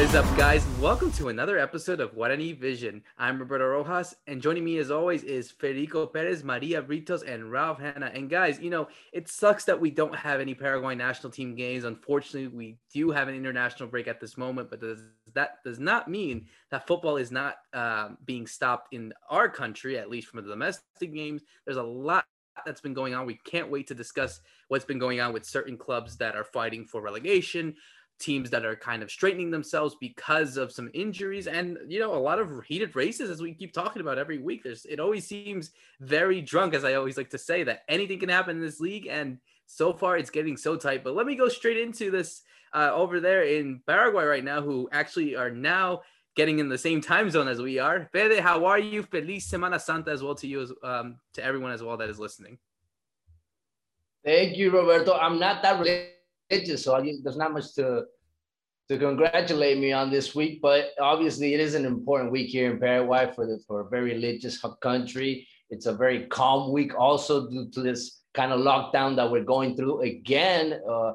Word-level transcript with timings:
What 0.00 0.08
is 0.08 0.14
up, 0.14 0.38
guys? 0.38 0.66
Welcome 0.80 1.12
to 1.12 1.28
another 1.28 1.58
episode 1.58 2.00
of 2.00 2.14
Guarani 2.14 2.58
Vision. 2.58 3.02
I'm 3.18 3.38
Roberto 3.38 3.66
Rojas, 3.66 4.14
and 4.26 4.40
joining 4.40 4.64
me 4.64 4.78
as 4.78 4.90
always 4.90 5.24
is 5.24 5.50
Federico 5.50 6.06
Perez, 6.06 6.42
Maria 6.42 6.80
Britos, 6.82 7.22
and 7.22 7.52
Ralph 7.52 7.80
Hanna. 7.80 8.10
And 8.14 8.30
guys, 8.30 8.58
you 8.58 8.70
know, 8.70 8.88
it 9.12 9.28
sucks 9.28 9.66
that 9.66 9.78
we 9.78 9.90
don't 9.90 10.16
have 10.16 10.40
any 10.40 10.54
Paraguay 10.54 10.94
national 10.94 11.30
team 11.30 11.54
games. 11.54 11.84
Unfortunately, 11.84 12.48
we 12.48 12.78
do 12.90 13.10
have 13.10 13.28
an 13.28 13.34
international 13.34 13.90
break 13.90 14.08
at 14.08 14.22
this 14.22 14.38
moment, 14.38 14.70
but 14.70 14.80
does, 14.80 15.02
that 15.34 15.58
does 15.66 15.78
not 15.78 16.08
mean 16.08 16.46
that 16.70 16.86
football 16.86 17.18
is 17.18 17.30
not 17.30 17.56
uh, 17.74 18.08
being 18.24 18.46
stopped 18.46 18.94
in 18.94 19.12
our 19.28 19.50
country, 19.50 19.98
at 19.98 20.08
least 20.08 20.28
from 20.28 20.42
the 20.42 20.48
domestic 20.48 21.12
games. 21.12 21.42
There's 21.66 21.76
a 21.76 21.82
lot 21.82 22.24
that's 22.64 22.80
been 22.80 22.94
going 22.94 23.14
on. 23.14 23.26
We 23.26 23.38
can't 23.44 23.70
wait 23.70 23.86
to 23.88 23.94
discuss 23.94 24.40
what's 24.68 24.84
been 24.84 24.98
going 24.98 25.20
on 25.20 25.32
with 25.32 25.44
certain 25.44 25.76
clubs 25.76 26.16
that 26.18 26.36
are 26.36 26.44
fighting 26.44 26.84
for 26.84 27.00
relegation, 27.00 27.74
teams 28.20 28.50
that 28.50 28.64
are 28.64 28.76
kind 28.76 29.02
of 29.02 29.10
straightening 29.10 29.50
themselves 29.50 29.96
because 29.98 30.56
of 30.56 30.70
some 30.70 30.90
injuries 30.94 31.46
and 31.46 31.78
you 31.88 31.98
know 31.98 32.14
a 32.14 32.18
lot 32.18 32.38
of 32.38 32.62
heated 32.64 32.94
races 32.94 33.30
as 33.30 33.40
we 33.40 33.54
keep 33.54 33.72
talking 33.72 34.02
about 34.02 34.18
every 34.18 34.38
week. 34.38 34.62
There's 34.62 34.84
it 34.84 35.00
always 35.00 35.26
seems 35.26 35.70
very 36.00 36.40
drunk 36.40 36.74
as 36.74 36.84
i 36.84 36.94
always 36.94 37.16
like 37.16 37.30
to 37.30 37.38
say 37.38 37.64
that 37.64 37.82
anything 37.88 38.20
can 38.20 38.28
happen 38.28 38.56
in 38.56 38.62
this 38.62 38.80
league 38.80 39.06
and 39.06 39.38
so 39.66 39.92
far 39.92 40.16
it's 40.16 40.30
getting 40.30 40.56
so 40.56 40.76
tight. 40.76 41.02
But 41.02 41.14
let 41.14 41.26
me 41.26 41.34
go 41.34 41.48
straight 41.48 41.78
into 41.78 42.10
this 42.10 42.42
uh, 42.74 42.90
over 42.92 43.20
there 43.20 43.42
in 43.42 43.80
paraguay 43.86 44.24
right 44.24 44.44
now 44.44 44.60
who 44.60 44.88
actually 44.92 45.36
are 45.36 45.50
now 45.50 46.02
getting 46.36 46.58
in 46.58 46.68
the 46.68 46.78
same 46.78 47.00
time 47.00 47.30
zone 47.30 47.48
as 47.48 47.60
we 47.60 47.78
are. 47.78 48.08
Fede, 48.12 48.40
how 48.40 48.66
are 48.66 48.78
you? 48.78 49.02
Feliz 49.02 49.48
semana 49.48 49.80
santa 49.80 50.10
as 50.10 50.22
well 50.22 50.34
to 50.36 50.46
you 50.46 50.62
as 50.62 50.72
um, 50.82 51.16
to 51.34 51.44
everyone 51.44 51.72
as 51.72 51.82
well 51.82 51.96
that 51.96 52.08
is 52.08 52.18
listening. 52.18 52.58
Thank 54.24 54.56
you 54.56 54.70
roberto. 54.70 55.14
I'm 55.14 55.38
not 55.38 55.62
that 55.62 55.80
related 55.80 56.19
so 56.76 57.00
there's 57.22 57.36
not 57.36 57.52
much 57.52 57.74
to 57.74 58.04
to 58.88 58.98
congratulate 58.98 59.78
me 59.78 59.92
on 59.92 60.10
this 60.10 60.34
week. 60.34 60.60
But 60.60 60.90
obviously, 61.00 61.54
it 61.54 61.60
is 61.60 61.74
an 61.74 61.86
important 61.86 62.32
week 62.32 62.48
here 62.48 62.72
in 62.72 62.80
Paraguay 62.80 63.30
for 63.34 63.46
the 63.46 63.60
for 63.66 63.80
a 63.82 63.88
very 63.88 64.14
religious 64.14 64.60
country. 64.82 65.46
It's 65.70 65.86
a 65.86 65.94
very 65.94 66.26
calm 66.26 66.72
week, 66.72 66.98
also 66.98 67.48
due 67.48 67.70
to 67.70 67.80
this 67.82 68.22
kind 68.34 68.52
of 68.52 68.60
lockdown 68.60 69.14
that 69.16 69.30
we're 69.30 69.44
going 69.44 69.76
through 69.76 70.00
again. 70.02 70.80
Uh, 70.88 71.12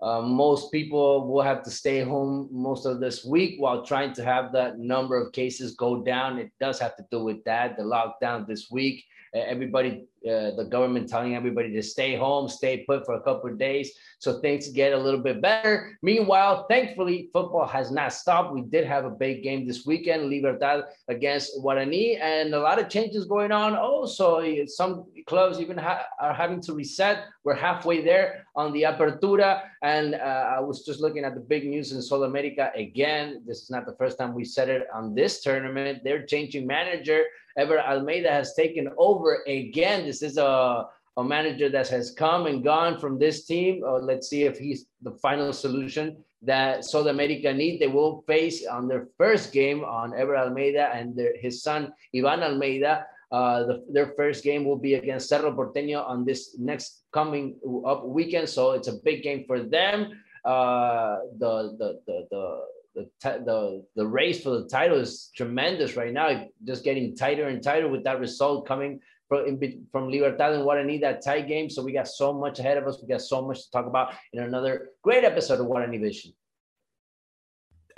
uh, 0.00 0.20
most 0.20 0.70
people 0.70 1.26
will 1.26 1.42
have 1.42 1.62
to 1.64 1.70
stay 1.70 2.02
home 2.02 2.48
most 2.52 2.86
of 2.86 3.00
this 3.00 3.24
week 3.24 3.56
while 3.58 3.84
trying 3.84 4.12
to 4.12 4.22
have 4.22 4.52
that 4.52 4.78
number 4.78 5.16
of 5.16 5.32
cases 5.32 5.74
go 5.74 6.04
down. 6.04 6.38
It 6.38 6.52
does 6.60 6.78
have 6.78 6.96
to 6.96 7.04
do 7.10 7.24
with 7.24 7.42
that, 7.44 7.76
the 7.76 7.82
lockdown 7.82 8.46
this 8.46 8.70
week. 8.70 9.04
Everybody 9.34 10.04
uh, 10.24 10.50
the 10.56 10.66
government 10.70 11.08
telling 11.08 11.36
everybody 11.36 11.72
to 11.72 11.82
stay 11.82 12.16
home, 12.16 12.48
stay 12.48 12.84
put 12.84 13.04
for 13.04 13.14
a 13.14 13.20
couple 13.20 13.50
of 13.50 13.58
days 13.58 13.92
so 14.18 14.40
things 14.40 14.68
get 14.68 14.92
a 14.92 14.98
little 14.98 15.20
bit 15.20 15.40
better. 15.42 15.96
Meanwhile, 16.02 16.66
thankfully, 16.68 17.28
football 17.32 17.66
has 17.66 17.90
not 17.90 18.12
stopped. 18.12 18.52
We 18.52 18.62
did 18.62 18.86
have 18.86 19.04
a 19.04 19.10
big 19.10 19.42
game 19.42 19.66
this 19.66 19.84
weekend, 19.84 20.30
Libertad 20.30 20.84
against 21.08 21.58
Guarani, 21.62 22.18
and 22.20 22.54
a 22.54 22.60
lot 22.60 22.78
of 22.78 22.88
changes 22.88 23.26
going 23.26 23.52
on. 23.52 23.76
Also, 23.76 24.42
some 24.66 25.04
clubs 25.26 25.60
even 25.60 25.76
ha- 25.76 26.06
are 26.20 26.34
having 26.34 26.60
to 26.62 26.72
reset. 26.72 27.24
We're 27.44 27.54
halfway 27.54 28.02
there 28.02 28.46
on 28.56 28.72
the 28.72 28.82
Apertura, 28.82 29.62
and 29.82 30.14
uh, 30.14 30.56
I 30.56 30.60
was 30.60 30.84
just 30.84 31.00
looking 31.00 31.24
at 31.24 31.34
the 31.34 31.40
big 31.40 31.66
news 31.66 31.92
in 31.92 32.00
Sol 32.00 32.20
de 32.20 32.26
América 32.26 32.74
again. 32.76 33.42
This 33.46 33.62
is 33.62 33.70
not 33.70 33.86
the 33.86 33.94
first 33.96 34.18
time 34.18 34.34
we 34.34 34.44
said 34.44 34.68
it 34.68 34.86
on 34.92 35.14
this 35.14 35.42
tournament. 35.42 36.02
They're 36.02 36.24
changing 36.24 36.66
manager. 36.66 37.22
Ever 37.56 37.80
Almeida 37.80 38.30
has 38.30 38.54
taken 38.54 38.88
over 38.98 39.42
again. 39.46 40.06
This 40.06 40.22
is 40.22 40.36
a, 40.36 40.86
a 41.16 41.24
manager 41.24 41.68
that 41.70 41.88
has 41.88 42.12
come 42.12 42.46
and 42.46 42.62
gone 42.62 42.98
from 42.98 43.18
this 43.18 43.46
team. 43.46 43.82
Uh, 43.84 43.98
let's 43.98 44.28
see 44.28 44.44
if 44.44 44.58
he's 44.58 44.86
the 45.02 45.12
final 45.12 45.52
solution 45.52 46.16
that 46.42 46.84
Sol 46.84 47.04
de 47.04 47.12
América 47.12 47.56
need. 47.56 47.80
They 47.80 47.86
will 47.88 48.22
face 48.26 48.66
on 48.66 48.88
their 48.88 49.08
first 49.16 49.52
game 49.52 49.84
on 49.84 50.14
Ever 50.14 50.36
Almeida 50.36 50.90
and 50.92 51.16
their, 51.16 51.36
his 51.36 51.62
son 51.62 51.92
Ivan 52.14 52.42
Almeida. 52.42 53.06
Uh, 53.32 53.64
the, 53.64 53.84
their 53.90 54.12
first 54.16 54.44
game 54.44 54.64
will 54.64 54.78
be 54.78 54.94
against 54.94 55.28
Cerro 55.28 55.50
Porteño 55.52 56.06
on 56.06 56.24
this 56.24 56.56
next 56.58 57.02
coming 57.12 57.56
up 57.86 58.04
weekend. 58.04 58.48
So 58.48 58.72
it's 58.72 58.88
a 58.88 59.00
big 59.02 59.22
game 59.22 59.44
for 59.46 59.62
them. 59.62 60.12
Uh, 60.44 61.16
the, 61.38 61.74
the, 61.78 62.00
the, 62.06 62.26
the 62.30 62.64
the, 62.96 63.08
the 63.22 63.84
the 63.94 64.06
race 64.06 64.42
for 64.42 64.50
the 64.50 64.68
title 64.68 64.98
is 64.98 65.30
tremendous 65.36 65.96
right 65.96 66.12
now. 66.12 66.46
Just 66.64 66.82
getting 66.82 67.14
tighter 67.14 67.48
and 67.48 67.62
tighter 67.62 67.88
with 67.88 68.02
that 68.04 68.18
result 68.18 68.66
coming 68.66 69.00
from 69.28 69.60
from 69.92 70.10
Libertad 70.10 70.54
and 70.54 70.64
Guarani 70.64 71.00
that 71.02 71.22
tie 71.22 71.42
game. 71.42 71.68
So 71.68 71.82
we 71.82 71.92
got 71.92 72.08
so 72.08 72.32
much 72.32 72.58
ahead 72.58 72.78
of 72.78 72.86
us. 72.86 72.98
We 73.00 73.08
got 73.08 73.20
so 73.20 73.46
much 73.46 73.64
to 73.64 73.70
talk 73.70 73.86
about 73.86 74.14
in 74.32 74.42
another 74.42 74.90
great 75.02 75.24
episode 75.24 75.60
of 75.60 75.66
Guarani 75.66 76.00
Vision. 76.00 76.32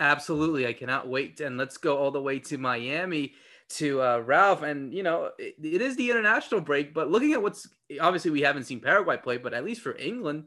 Absolutely, 0.01 0.67
I 0.67 0.73
cannot 0.73 1.09
wait. 1.09 1.41
And 1.41 1.57
let's 1.57 1.77
go 1.77 1.97
all 1.97 2.11
the 2.11 2.23
way 2.23 2.41
to 2.41 2.59
Miami 2.59 3.35
to 3.71 4.03
uh, 4.03 4.19
Ralph. 4.19 4.63
And 4.63 4.93
you 4.93 5.05
know, 5.05 5.31
it, 5.39 5.55
it 5.63 5.81
is 5.81 5.97
the 5.97 6.11
international 6.11 6.61
break, 6.61 6.93
but 6.93 7.09
looking 7.09 7.35
at 7.35 7.43
what's 7.43 7.69
obviously 8.01 8.33
we 8.33 8.43
haven't 8.43 8.65
seen 8.65 8.81
Paraguay 8.81 9.17
play, 9.17 9.37
but 9.37 9.55
at 9.55 9.65
least 9.65 9.81
for 9.81 9.97
England, 9.97 10.45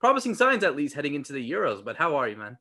promising 0.00 0.34
signs 0.34 0.64
at 0.64 0.76
least 0.76 0.94
heading 0.94 1.14
into 1.14 1.34
the 1.34 1.50
Euros. 1.50 1.84
But 1.84 1.96
how 1.96 2.16
are 2.16 2.28
you, 2.28 2.36
man? 2.36 2.56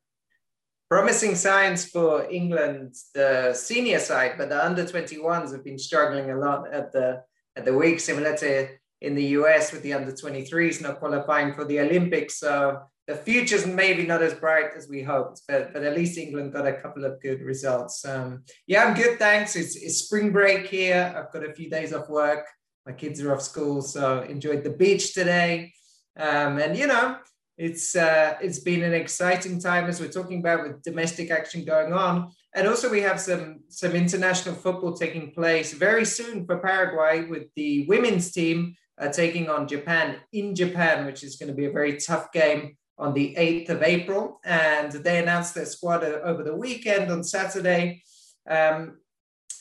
Promising 0.89 1.35
signs 1.35 1.85
for 1.85 2.29
England, 2.29 2.95
the 3.13 3.53
senior 3.53 3.99
side, 3.99 4.33
but 4.37 4.49
the 4.49 4.65
under 4.65 4.85
21s 4.85 5.51
have 5.51 5.63
been 5.63 5.77
struggling 5.77 6.31
a 6.31 6.37
lot 6.37 6.71
at 6.73 6.91
the 6.91 7.23
at 7.55 7.65
the 7.65 7.73
week, 7.73 7.99
similar 7.99 8.37
to 8.37 8.67
in 9.01 9.15
the 9.15 9.25
US 9.39 9.71
with 9.71 9.83
the 9.83 9.93
under 9.93 10.11
23s 10.11 10.81
not 10.81 10.99
qualifying 10.99 11.53
for 11.53 11.65
the 11.65 11.79
Olympics. 11.79 12.39
So 12.39 12.81
the 13.07 13.15
future's 13.15 13.65
maybe 13.65 14.05
not 14.05 14.21
as 14.21 14.33
bright 14.33 14.71
as 14.75 14.89
we 14.89 15.01
hoped, 15.01 15.41
but, 15.47 15.73
but 15.73 15.83
at 15.83 15.95
least 15.95 16.17
England 16.17 16.53
got 16.53 16.67
a 16.67 16.73
couple 16.73 17.05
of 17.05 17.21
good 17.21 17.41
results. 17.41 18.03
Um, 18.05 18.43
yeah, 18.65 18.83
I'm 18.83 18.95
good, 18.95 19.17
thanks. 19.17 19.55
It's, 19.55 19.75
it's 19.75 19.99
spring 19.99 20.31
break 20.31 20.67
here. 20.67 21.13
I've 21.15 21.31
got 21.31 21.47
a 21.47 21.53
few 21.53 21.69
days 21.69 21.93
off 21.93 22.09
work. 22.09 22.45
My 22.85 22.91
kids 22.91 23.21
are 23.21 23.33
off 23.33 23.41
school, 23.41 23.81
so 23.81 24.21
enjoyed 24.21 24.63
the 24.63 24.71
beach 24.71 25.13
today. 25.13 25.73
Um, 26.17 26.57
and 26.57 26.75
you 26.75 26.87
know, 26.87 27.17
it's 27.57 27.95
uh, 27.95 28.35
it's 28.41 28.59
been 28.59 28.83
an 28.83 28.93
exciting 28.93 29.59
time 29.59 29.85
as 29.85 29.99
we're 29.99 30.09
talking 30.09 30.39
about 30.39 30.63
with 30.63 30.83
domestic 30.83 31.31
action 31.31 31.65
going 31.65 31.91
on, 31.91 32.31
and 32.53 32.67
also 32.67 32.89
we 32.89 33.01
have 33.01 33.19
some 33.19 33.61
some 33.69 33.93
international 33.93 34.55
football 34.55 34.93
taking 34.93 35.31
place 35.31 35.73
very 35.73 36.05
soon 36.05 36.45
for 36.45 36.59
Paraguay 36.59 37.25
with 37.25 37.47
the 37.55 37.87
women's 37.87 38.31
team 38.31 38.75
uh, 38.99 39.09
taking 39.09 39.49
on 39.49 39.67
Japan 39.67 40.17
in 40.33 40.55
Japan, 40.55 41.05
which 41.05 41.23
is 41.23 41.35
going 41.35 41.49
to 41.49 41.55
be 41.55 41.65
a 41.65 41.71
very 41.71 41.97
tough 41.97 42.31
game 42.31 42.77
on 42.97 43.13
the 43.13 43.35
8th 43.37 43.69
of 43.69 43.83
April. 43.83 44.39
And 44.43 44.91
they 44.91 45.19
announced 45.19 45.53
their 45.55 45.65
squad 45.65 46.03
over 46.03 46.43
the 46.43 46.55
weekend 46.55 47.11
on 47.11 47.23
Saturday. 47.23 48.01
Um, 48.49 48.97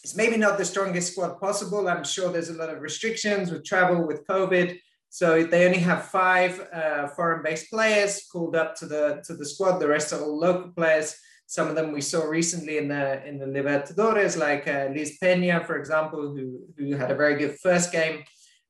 it's 0.02 0.16
maybe 0.16 0.36
not 0.36 0.56
the 0.56 0.64
strongest 0.64 1.12
squad 1.12 1.40
possible. 1.40 1.88
I'm 1.88 2.04
sure 2.04 2.30
there's 2.30 2.48
a 2.48 2.54
lot 2.54 2.70
of 2.70 2.80
restrictions 2.80 3.50
with 3.50 3.64
travel, 3.64 4.06
with 4.06 4.26
COVID. 4.26 4.78
So 5.16 5.44
they 5.44 5.64
only 5.64 5.78
have 5.78 6.08
five 6.08 6.60
uh, 6.70 7.08
foreign-based 7.08 7.70
players 7.70 8.26
called 8.30 8.54
up 8.54 8.74
to 8.74 8.84
the 8.84 9.22
to 9.24 9.32
the 9.34 9.46
squad. 9.46 9.78
The 9.78 9.88
rest 9.88 10.12
are 10.12 10.20
all 10.20 10.38
local 10.38 10.72
players. 10.72 11.16
Some 11.46 11.68
of 11.68 11.74
them 11.74 11.92
we 11.92 12.02
saw 12.02 12.24
recently 12.24 12.76
in 12.76 12.88
the 12.88 13.26
in 13.26 13.38
the 13.38 13.46
Libertadores, 13.46 14.36
like 14.36 14.68
uh, 14.68 14.88
Liz 14.94 15.16
Pena, 15.18 15.64
for 15.64 15.78
example, 15.78 16.20
who 16.34 16.46
who 16.76 16.96
had 16.96 17.10
a 17.10 17.14
very 17.22 17.36
good 17.38 17.56
first 17.62 17.92
game. 17.92 18.24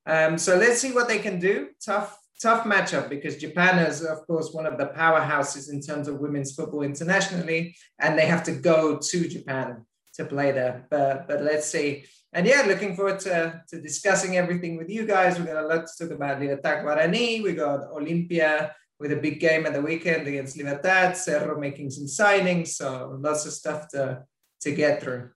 Um, 0.06 0.38
so 0.38 0.56
let's 0.56 0.80
see 0.80 0.92
what 0.92 1.08
they 1.08 1.18
can 1.18 1.40
do. 1.40 1.70
Tough 1.84 2.16
tough 2.40 2.62
matchup 2.62 3.08
because 3.08 3.44
Japan 3.46 3.80
is, 3.80 4.04
of 4.04 4.18
course, 4.28 4.52
one 4.52 4.66
of 4.66 4.78
the 4.78 4.86
powerhouses 5.00 5.72
in 5.72 5.80
terms 5.80 6.06
of 6.06 6.20
women's 6.20 6.54
football 6.54 6.82
internationally, 6.82 7.74
and 7.98 8.16
they 8.16 8.26
have 8.26 8.44
to 8.44 8.52
go 8.52 9.00
to 9.10 9.28
Japan 9.28 9.84
to 10.16 10.24
play 10.24 10.52
there. 10.52 10.86
But 10.90 11.28
but 11.28 11.42
let's 11.42 11.68
see 11.68 12.04
and 12.36 12.46
yeah, 12.46 12.64
looking 12.66 12.94
forward 12.94 13.18
to, 13.20 13.62
to 13.68 13.80
discussing 13.80 14.36
everything 14.36 14.76
with 14.76 14.90
you 14.90 15.06
guys. 15.06 15.38
A 15.38 15.42
lot 15.62 15.86
to 15.86 16.04
talk 16.04 16.14
about 16.14 16.38
Libertad 16.38 16.84
Guarani. 16.84 17.42
We 17.42 17.54
got 17.54 17.90
Olympia 17.90 18.74
with 19.00 19.12
a 19.12 19.16
big 19.16 19.40
game 19.40 19.64
at 19.64 19.72
the 19.72 19.80
weekend 19.80 20.26
against 20.26 20.58
Libertad, 20.58 21.16
Cerro 21.16 21.58
making 21.58 21.90
some 21.90 22.04
signings. 22.04 22.68
So 22.68 23.16
lots 23.20 23.46
of 23.46 23.52
stuff 23.52 23.88
to, 23.92 24.24
to 24.60 24.70
get 24.72 25.02
through. 25.02 25.30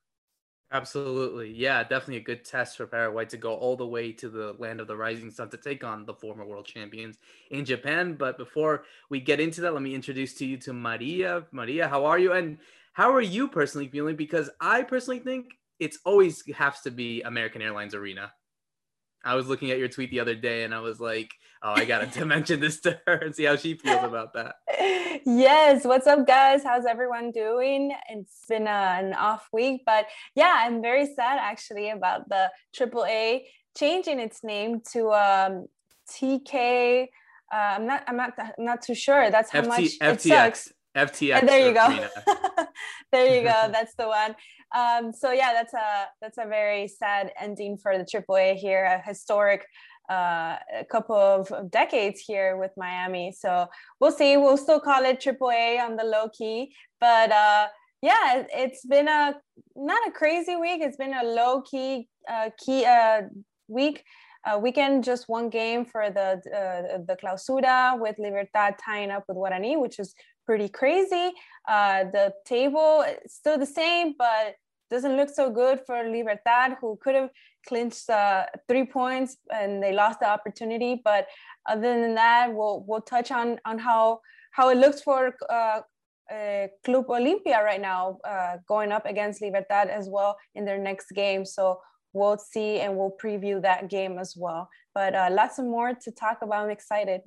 Absolutely. 0.72 1.52
Yeah, 1.52 1.82
definitely 1.82 2.18
a 2.18 2.20
good 2.20 2.44
test 2.44 2.76
for 2.76 2.86
Paraguay 2.86 3.24
to 3.24 3.36
go 3.36 3.54
all 3.54 3.76
the 3.76 3.86
way 3.86 4.12
to 4.12 4.28
the 4.28 4.54
land 4.58 4.80
of 4.80 4.86
the 4.86 4.96
rising 4.96 5.30
sun 5.30 5.48
to 5.50 5.56
take 5.56 5.82
on 5.82 6.04
the 6.04 6.14
former 6.14 6.44
world 6.44 6.66
champions 6.66 7.16
in 7.50 7.64
Japan. 7.64 8.14
But 8.14 8.36
before 8.38 8.84
we 9.08 9.20
get 9.20 9.40
into 9.40 9.62
that, 9.62 9.72
let 9.72 9.82
me 9.82 9.94
introduce 9.94 10.34
to 10.34 10.46
you 10.46 10.58
to 10.58 10.72
Maria. 10.72 11.44
Maria, 11.50 11.88
how 11.88 12.04
are 12.04 12.18
you? 12.18 12.34
And 12.34 12.58
how 12.92 13.12
are 13.12 13.20
you 13.20 13.48
personally 13.48 13.88
feeling? 13.88 14.16
Because 14.16 14.50
I 14.60 14.82
personally 14.82 15.20
think 15.20 15.46
it's 15.78 15.98
always 16.04 16.42
has 16.54 16.80
to 16.82 16.90
be 16.90 17.22
American 17.22 17.62
Airlines 17.62 17.94
Arena. 17.94 18.32
I 19.24 19.34
was 19.34 19.48
looking 19.48 19.70
at 19.70 19.78
your 19.78 19.88
tweet 19.88 20.10
the 20.10 20.20
other 20.20 20.34
day 20.34 20.64
and 20.64 20.74
I 20.74 20.80
was 20.80 21.00
like, 21.00 21.30
oh, 21.62 21.72
I 21.72 21.84
got 21.84 22.12
to 22.12 22.24
mention 22.26 22.60
this 22.60 22.80
to 22.80 22.98
her 23.06 23.14
and 23.14 23.34
see 23.34 23.44
how 23.44 23.56
she 23.56 23.74
feels 23.74 24.02
about 24.02 24.32
that. 24.34 24.56
Yes. 25.26 25.84
What's 25.84 26.06
up, 26.06 26.26
guys? 26.26 26.64
How's 26.64 26.86
everyone 26.86 27.30
doing? 27.30 27.94
It's 28.08 28.46
been 28.48 28.66
a, 28.66 28.98
an 28.98 29.12
off 29.12 29.48
week, 29.52 29.82
but 29.84 30.06
yeah, 30.34 30.54
I'm 30.56 30.80
very 30.80 31.06
sad 31.06 31.38
actually 31.38 31.90
about 31.90 32.28
the 32.28 32.50
AAA 32.74 33.42
changing 33.76 34.18
its 34.18 34.42
name 34.42 34.80
to 34.92 35.10
um, 35.10 35.66
TK. 36.10 37.08
Uh, 37.52 37.56
I'm 37.56 37.86
not. 37.86 38.04
I'm 38.06 38.16
not. 38.16 38.32
I'm 38.38 38.64
not 38.64 38.82
too 38.82 38.94
sure. 38.94 39.30
That's 39.30 39.50
how 39.50 39.62
FT, 39.62 39.68
much 39.68 39.80
FTX. 39.80 40.12
it 40.12 40.20
sucks. 40.22 40.72
FTX. 40.96 41.40
And 41.40 41.48
there 41.48 41.68
you 41.68 41.74
go. 41.74 42.08
there 43.12 43.34
you 43.34 43.42
go. 43.42 43.68
That's 43.72 43.94
the 43.94 44.08
one. 44.08 44.34
Um, 44.72 45.12
so 45.12 45.32
yeah, 45.32 45.52
that's 45.52 45.74
a 45.74 46.06
that's 46.22 46.38
a 46.38 46.46
very 46.46 46.86
sad 46.86 47.32
ending 47.40 47.76
for 47.76 47.98
the 47.98 48.04
AAA 48.04 48.54
here. 48.54 48.84
A 48.84 49.04
historic 49.04 49.66
uh, 50.08 50.56
a 50.80 50.84
couple 50.84 51.16
of 51.16 51.70
decades 51.70 52.20
here 52.20 52.56
with 52.56 52.70
Miami. 52.76 53.32
So 53.32 53.66
we'll 54.00 54.12
see. 54.12 54.36
We'll 54.36 54.56
still 54.56 54.80
call 54.80 55.04
it 55.04 55.20
AAA 55.20 55.80
on 55.80 55.96
the 55.96 56.04
low 56.04 56.28
key, 56.28 56.72
but 57.00 57.32
uh, 57.32 57.66
yeah, 58.02 58.44
it's 58.52 58.84
been 58.84 59.08
a 59.08 59.34
not 59.76 60.08
a 60.08 60.10
crazy 60.10 60.56
week. 60.56 60.80
It's 60.82 60.96
been 60.96 61.14
a 61.14 61.24
low 61.24 61.62
key 61.62 62.08
uh, 62.28 62.50
key 62.64 62.84
uh, 62.84 63.22
week. 63.68 64.04
Uh, 64.42 64.58
weekend 64.58 65.04
just 65.04 65.28
one 65.28 65.50
game 65.50 65.84
for 65.84 66.08
the 66.10 66.40
uh, 66.48 66.98
the 67.06 67.16
clausura 67.22 68.00
with 68.00 68.16
Libertad 68.18 68.76
tying 68.82 69.10
up 69.10 69.24
with 69.28 69.36
Guarani, 69.36 69.78
which 69.78 69.98
is 69.98 70.14
pretty 70.50 70.68
crazy. 70.68 71.26
Uh, 71.68 72.02
the 72.16 72.26
table 72.44 73.04
is 73.24 73.32
still 73.40 73.56
the 73.56 73.72
same, 73.80 74.14
but 74.18 74.56
doesn't 74.90 75.16
look 75.16 75.30
so 75.40 75.48
good 75.48 75.78
for 75.86 75.96
Libertad, 76.02 76.76
who 76.80 76.98
could 77.00 77.14
have 77.14 77.30
clinched 77.68 78.10
uh, 78.10 78.46
three 78.66 78.84
points 78.84 79.36
and 79.58 79.80
they 79.80 79.92
lost 79.92 80.18
the 80.18 80.28
opportunity. 80.28 81.00
But 81.04 81.28
other 81.72 81.92
than 82.02 82.16
that, 82.16 82.52
we'll 82.52 82.84
we'll 82.88 83.06
touch 83.14 83.30
on 83.30 83.60
on 83.64 83.78
how 83.78 84.02
how 84.50 84.70
it 84.70 84.78
looks 84.84 85.00
for 85.02 85.20
uh, 85.48 85.80
uh, 86.36 86.66
Club 86.84 87.06
Olimpia 87.06 87.62
right 87.70 87.84
now, 87.92 88.18
uh, 88.32 88.56
going 88.66 88.90
up 88.90 89.06
against 89.06 89.40
Libertad 89.40 89.86
as 89.88 90.08
well 90.14 90.36
in 90.56 90.64
their 90.64 90.78
next 90.78 91.08
game. 91.22 91.44
So 91.44 91.78
we'll 92.12 92.38
see 92.38 92.80
and 92.80 92.96
we'll 92.96 93.16
preview 93.22 93.62
that 93.62 93.88
game 93.88 94.18
as 94.18 94.34
well. 94.36 94.68
But 94.96 95.14
uh, 95.14 95.28
lots 95.30 95.60
of 95.60 95.66
more 95.66 95.94
to 95.94 96.10
talk 96.10 96.38
about. 96.42 96.64
I'm 96.64 96.70
excited. 96.70 97.20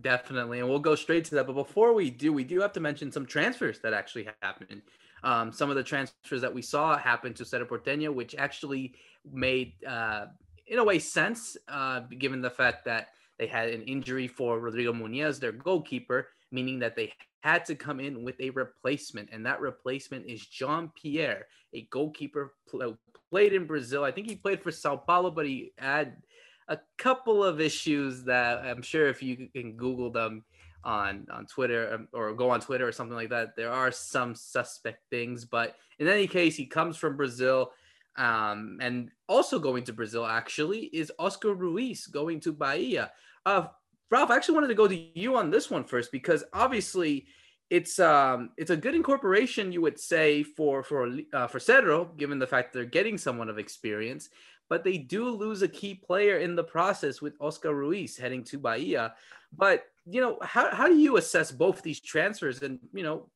Definitely, 0.00 0.60
and 0.60 0.68
we'll 0.68 0.78
go 0.78 0.94
straight 0.94 1.24
to 1.26 1.34
that. 1.34 1.46
But 1.46 1.54
before 1.54 1.92
we 1.92 2.10
do, 2.10 2.32
we 2.32 2.44
do 2.44 2.60
have 2.60 2.72
to 2.74 2.80
mention 2.80 3.10
some 3.10 3.26
transfers 3.26 3.80
that 3.80 3.92
actually 3.92 4.28
happened. 4.42 4.82
Um, 5.24 5.52
some 5.52 5.70
of 5.70 5.76
the 5.76 5.82
transfers 5.82 6.40
that 6.40 6.54
we 6.54 6.62
saw 6.62 6.96
happen 6.96 7.34
to 7.34 7.44
Cerro 7.44 7.66
Porteño, 7.66 8.14
which 8.14 8.36
actually 8.36 8.94
made, 9.32 9.72
uh, 9.84 10.26
in 10.68 10.78
a 10.78 10.84
way, 10.84 11.00
sense, 11.00 11.56
uh, 11.66 12.00
given 12.18 12.40
the 12.40 12.50
fact 12.50 12.84
that 12.84 13.08
they 13.38 13.48
had 13.48 13.70
an 13.70 13.82
injury 13.82 14.28
for 14.28 14.60
Rodrigo 14.60 14.92
Muñoz, 14.92 15.40
their 15.40 15.52
goalkeeper, 15.52 16.28
meaning 16.52 16.78
that 16.78 16.94
they 16.94 17.12
had 17.40 17.64
to 17.64 17.74
come 17.74 17.98
in 17.98 18.22
with 18.22 18.40
a 18.40 18.50
replacement, 18.50 19.30
and 19.32 19.46
that 19.46 19.60
replacement 19.60 20.26
is 20.26 20.46
Jean 20.46 20.92
Pierre, 21.00 21.46
a 21.74 21.88
goalkeeper 21.90 22.54
pl- 22.68 22.98
played 23.30 23.52
in 23.52 23.66
Brazil. 23.66 24.04
I 24.04 24.12
think 24.12 24.28
he 24.28 24.36
played 24.36 24.62
for 24.62 24.70
Sao 24.70 24.96
Paulo, 24.96 25.30
but 25.30 25.46
he 25.46 25.72
had 25.78 26.22
a 26.68 26.78
couple 26.98 27.42
of 27.42 27.60
issues 27.60 28.24
that 28.24 28.58
I'm 28.58 28.82
sure 28.82 29.08
if 29.08 29.22
you 29.22 29.48
can 29.54 29.76
Google 29.76 30.10
them 30.10 30.44
on 30.84 31.26
on 31.30 31.46
Twitter 31.46 31.94
um, 31.94 32.08
or 32.12 32.32
go 32.34 32.50
on 32.50 32.60
Twitter 32.60 32.86
or 32.86 32.92
something 32.92 33.16
like 33.16 33.30
that, 33.30 33.56
there 33.56 33.72
are 33.72 33.90
some 33.90 34.34
suspect 34.34 35.02
things. 35.10 35.44
But 35.44 35.76
in 35.98 36.08
any 36.08 36.26
case, 36.26 36.56
he 36.56 36.66
comes 36.66 36.96
from 36.96 37.16
Brazil. 37.16 37.72
Um, 38.16 38.78
and 38.80 39.12
also 39.28 39.60
going 39.60 39.84
to 39.84 39.92
Brazil 39.92 40.26
actually 40.26 40.86
is 40.86 41.12
Oscar 41.20 41.54
Ruiz 41.54 42.08
going 42.08 42.40
to 42.40 42.52
Bahia. 42.52 43.12
Uh, 43.46 43.66
Ralph, 44.10 44.30
I 44.30 44.36
actually 44.36 44.54
wanted 44.54 44.68
to 44.68 44.74
go 44.74 44.88
to 44.88 44.96
you 45.14 45.36
on 45.36 45.50
this 45.50 45.70
one 45.70 45.84
first 45.84 46.10
because 46.10 46.42
obviously 46.52 47.26
it's 47.70 47.98
um 47.98 48.50
it's 48.56 48.70
a 48.70 48.76
good 48.76 48.94
incorporation 48.94 49.72
you 49.72 49.82
would 49.82 50.00
say 50.00 50.42
for 50.42 50.82
for 50.82 51.10
uh, 51.34 51.46
for 51.46 51.60
Cerro 51.60 52.06
given 52.16 52.38
the 52.38 52.46
fact 52.46 52.72
they're 52.72 52.84
getting 52.84 53.18
someone 53.18 53.48
of 53.48 53.58
experience, 53.58 54.30
but 54.68 54.84
they 54.84 54.98
do 54.98 55.28
lose 55.30 55.62
a 55.62 55.68
key 55.68 55.94
player 55.94 56.38
in 56.38 56.54
the 56.56 56.64
process 56.64 57.20
with 57.20 57.34
Oscar 57.40 57.74
Ruiz 57.74 58.16
heading 58.16 58.44
to 58.44 58.58
Bahia. 58.58 59.14
But 59.56 59.84
you 60.06 60.20
know 60.20 60.38
how 60.42 60.74
how 60.74 60.86
do 60.88 60.96
you 60.96 61.16
assess 61.16 61.50
both 61.50 61.82
these 61.82 62.00
transfers 62.00 62.62
and 62.62 62.78
you 62.92 63.02
know 63.02 63.28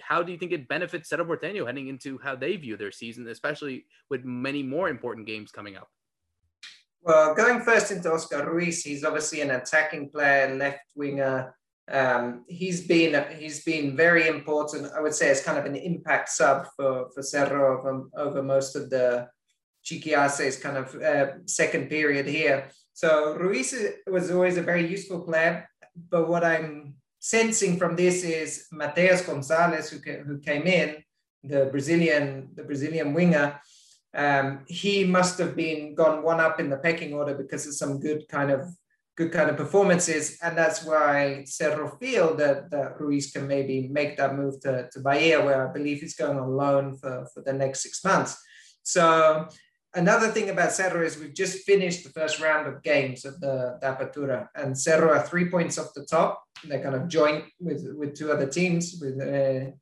how 0.00 0.22
do 0.22 0.32
you 0.32 0.38
think 0.38 0.52
it 0.52 0.68
benefits 0.68 1.08
Cerro 1.08 1.24
Porteño 1.24 1.66
heading 1.66 1.88
into 1.88 2.18
how 2.18 2.36
they 2.36 2.56
view 2.56 2.76
their 2.76 2.92
season, 2.92 3.26
especially 3.28 3.86
with 4.10 4.24
many 4.24 4.62
more 4.62 4.88
important 4.88 5.26
games 5.26 5.50
coming 5.50 5.76
up? 5.76 5.88
Well, 7.02 7.34
going 7.34 7.60
first 7.60 7.90
into 7.92 8.12
Oscar 8.12 8.50
Ruiz, 8.50 8.82
he's 8.82 9.04
obviously 9.04 9.40
an 9.40 9.52
attacking 9.52 10.10
player, 10.10 10.54
left 10.54 10.80
winger. 10.94 11.54
Um, 11.88 12.44
he's 12.48 12.86
been 12.86 13.24
he's 13.38 13.62
been 13.62 13.96
very 13.96 14.26
important. 14.26 14.92
I 14.92 15.00
would 15.00 15.14
say 15.14 15.30
as 15.30 15.42
kind 15.42 15.56
of 15.56 15.66
an 15.66 15.76
impact 15.76 16.30
sub 16.30 16.66
for 16.76 17.08
for 17.14 17.22
Cerro 17.22 17.78
over, 17.78 18.08
over 18.16 18.42
most 18.42 18.74
of 18.74 18.90
the 18.90 19.28
Chiqui 19.86 20.16
Arce's 20.16 20.56
kind 20.58 20.76
of 20.76 20.94
uh, 20.96 21.26
second 21.46 21.88
period 21.88 22.26
here. 22.26 22.70
So 22.92 23.36
Ruiz 23.36 23.74
was 24.06 24.30
always 24.30 24.56
a 24.56 24.62
very 24.62 24.86
useful 24.86 25.20
player. 25.20 25.68
But 26.10 26.28
what 26.28 26.44
I'm 26.44 26.96
sensing 27.20 27.78
from 27.78 27.96
this 27.96 28.24
is 28.24 28.66
Mateus 28.72 29.22
Gonzalez, 29.22 29.88
who, 29.90 29.98
who 30.26 30.38
came 30.40 30.66
in, 30.66 31.02
the 31.44 31.66
Brazilian 31.66 32.48
the 32.54 32.64
Brazilian 32.64 33.14
winger 33.14 33.60
um, 34.16 34.64
he 34.66 35.04
must 35.04 35.38
have 35.38 35.54
been 35.54 35.94
gone 35.94 36.22
one 36.22 36.40
up 36.40 36.58
in 36.58 36.70
the 36.70 36.78
pecking 36.78 37.12
order 37.12 37.34
because 37.34 37.66
of 37.66 37.74
some 37.74 38.00
good 38.00 38.26
kind 38.28 38.50
of 38.50 38.66
good 39.14 39.32
kind 39.32 39.48
of 39.48 39.56
performances, 39.56 40.36
and 40.42 40.58
that's 40.58 40.84
why 40.84 41.42
Cerro 41.46 41.96
feel 41.98 42.34
that, 42.36 42.70
that 42.70 43.00
Ruiz 43.00 43.30
can 43.30 43.48
maybe 43.48 43.88
make 43.88 44.18
that 44.18 44.34
move 44.34 44.60
to, 44.60 44.90
to 44.92 45.00
Bahia, 45.00 45.42
where 45.42 45.66
I 45.66 45.72
believe 45.72 46.00
he's 46.00 46.14
going 46.14 46.38
on 46.38 46.54
loan 46.54 46.98
for, 46.98 47.26
for 47.32 47.42
the 47.42 47.54
next 47.54 47.82
six 47.82 48.04
months. 48.04 48.36
So 48.82 49.48
another 49.96 50.28
thing 50.28 50.50
about 50.50 50.72
Cerro 50.72 51.04
is 51.04 51.18
we've 51.18 51.34
just 51.34 51.64
finished 51.64 52.04
the 52.04 52.10
first 52.10 52.40
round 52.40 52.66
of 52.68 52.82
games 52.82 53.24
of 53.24 53.40
the, 53.40 53.78
the 53.80 53.86
Apertura, 53.86 54.48
and 54.54 54.78
Cerro 54.78 55.10
are 55.10 55.26
three 55.26 55.50
points 55.50 55.78
off 55.78 55.94
the 55.94 56.04
top. 56.04 56.42
They're 56.64 56.82
kind 56.82 56.94
of 56.94 57.08
joint 57.08 57.44
with 57.58 57.84
with 57.96 58.14
two 58.14 58.30
other 58.32 58.46
teams 58.46 58.98
with 59.00 59.16
uh, 59.20 59.72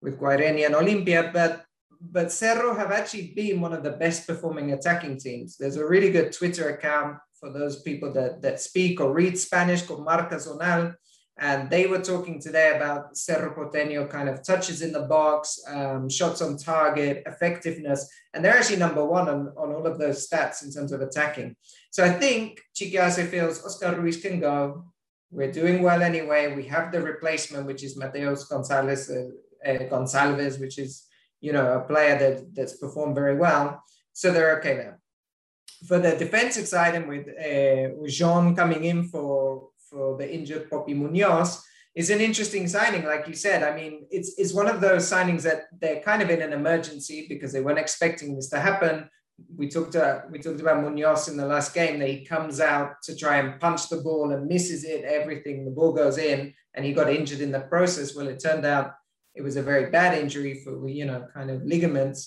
with 0.00 0.18
Guarani 0.18 0.64
and 0.66 0.74
Olimpia, 0.74 1.32
but 1.32 1.64
but 2.00 2.32
Cerro 2.32 2.74
have 2.74 2.92
actually 2.92 3.32
been 3.34 3.60
one 3.60 3.72
of 3.72 3.82
the 3.82 3.92
best 3.92 4.26
performing 4.26 4.72
attacking 4.72 5.18
teams. 5.18 5.56
There's 5.56 5.76
a 5.76 5.86
really 5.86 6.10
good 6.10 6.32
Twitter 6.32 6.68
account 6.70 7.18
for 7.38 7.50
those 7.50 7.82
people 7.82 8.12
that, 8.12 8.42
that 8.42 8.60
speak 8.60 9.00
or 9.00 9.12
read 9.12 9.38
Spanish 9.38 9.82
called 9.82 10.04
Marca 10.04 10.36
Zonal. 10.36 10.94
And 11.36 11.68
they 11.68 11.86
were 11.86 12.00
talking 12.00 12.40
today 12.40 12.76
about 12.76 13.16
Cerro 13.16 13.52
Porteño 13.54 14.08
kind 14.08 14.28
of 14.28 14.44
touches 14.44 14.82
in 14.82 14.92
the 14.92 15.02
box, 15.02 15.60
um, 15.66 16.08
shots 16.08 16.40
on 16.40 16.56
target, 16.56 17.24
effectiveness. 17.26 18.08
And 18.32 18.44
they're 18.44 18.56
actually 18.56 18.76
number 18.76 19.04
one 19.04 19.28
on, 19.28 19.52
on 19.56 19.72
all 19.72 19.86
of 19.86 19.98
those 19.98 20.28
stats 20.28 20.64
in 20.64 20.70
terms 20.72 20.92
of 20.92 21.00
attacking. 21.00 21.56
So 21.90 22.04
I 22.04 22.10
think 22.10 22.60
Chiqui 22.76 23.02
Arce 23.02 23.28
feels 23.28 23.64
Oscar 23.64 24.00
Ruiz 24.00 24.20
can 24.20 24.38
go. 24.38 24.84
We're 25.32 25.50
doing 25.50 25.82
well 25.82 26.02
anyway. 26.02 26.54
We 26.54 26.66
have 26.66 26.92
the 26.92 27.02
replacement, 27.02 27.66
which 27.66 27.82
is 27.82 27.98
Mateos 27.98 28.48
Gonzalez, 28.48 29.10
uh, 29.10 29.68
uh, 29.68 30.50
which 30.58 30.78
is 30.78 31.08
you 31.44 31.52
know, 31.52 31.76
a 31.78 31.80
player 31.80 32.18
that, 32.18 32.54
that's 32.54 32.76
performed 32.78 33.14
very 33.14 33.36
well. 33.36 33.82
So 34.14 34.32
they're 34.32 34.56
okay 34.58 34.76
there. 34.76 34.98
For 35.86 35.98
the 35.98 36.16
defensive 36.16 36.66
side, 36.66 36.94
and 36.94 37.06
with, 37.06 37.28
uh, 37.28 37.94
with 37.98 38.12
Jean 38.12 38.56
coming 38.56 38.84
in 38.84 39.08
for, 39.08 39.68
for 39.94 40.18
the 40.18 40.28
injured 40.36 40.68
Poppy 40.68 40.94
Munoz, 40.94 41.64
is 41.94 42.10
an 42.10 42.20
interesting 42.20 42.66
signing. 42.66 43.04
Like 43.04 43.28
you 43.28 43.34
said, 43.34 43.62
I 43.62 43.72
mean, 43.78 44.06
it's, 44.10 44.34
it's 44.36 44.52
one 44.52 44.68
of 44.68 44.80
those 44.80 45.08
signings 45.08 45.42
that 45.42 45.66
they're 45.80 46.00
kind 46.00 46.22
of 46.22 46.28
in 46.28 46.42
an 46.42 46.52
emergency 46.52 47.26
because 47.28 47.52
they 47.52 47.60
weren't 47.60 47.78
expecting 47.78 48.34
this 48.34 48.48
to 48.50 48.58
happen. 48.58 49.08
We 49.56 49.68
talked, 49.68 49.94
uh, 49.94 50.22
we 50.30 50.40
talked 50.40 50.60
about 50.60 50.82
Munoz 50.82 51.28
in 51.28 51.36
the 51.36 51.46
last 51.46 51.72
game 51.72 51.98
that 52.00 52.08
he 52.08 52.24
comes 52.24 52.60
out 52.60 53.02
to 53.04 53.16
try 53.16 53.36
and 53.36 53.60
punch 53.60 53.88
the 53.88 53.98
ball 53.98 54.32
and 54.32 54.46
misses 54.46 54.84
it, 54.84 55.04
everything, 55.04 55.64
the 55.64 55.70
ball 55.70 55.92
goes 55.92 56.18
in, 56.18 56.52
and 56.74 56.84
he 56.84 56.92
got 56.92 57.10
injured 57.10 57.40
in 57.40 57.52
the 57.52 57.60
process. 57.60 58.14
Well, 58.14 58.28
it 58.28 58.40
turned 58.40 58.66
out 58.66 58.94
it 59.34 59.42
was 59.42 59.56
a 59.56 59.62
very 59.62 59.90
bad 59.90 60.18
injury 60.18 60.62
for, 60.62 60.88
you 60.88 61.04
know, 61.04 61.26
kind 61.32 61.50
of 61.50 61.64
ligaments. 61.64 62.20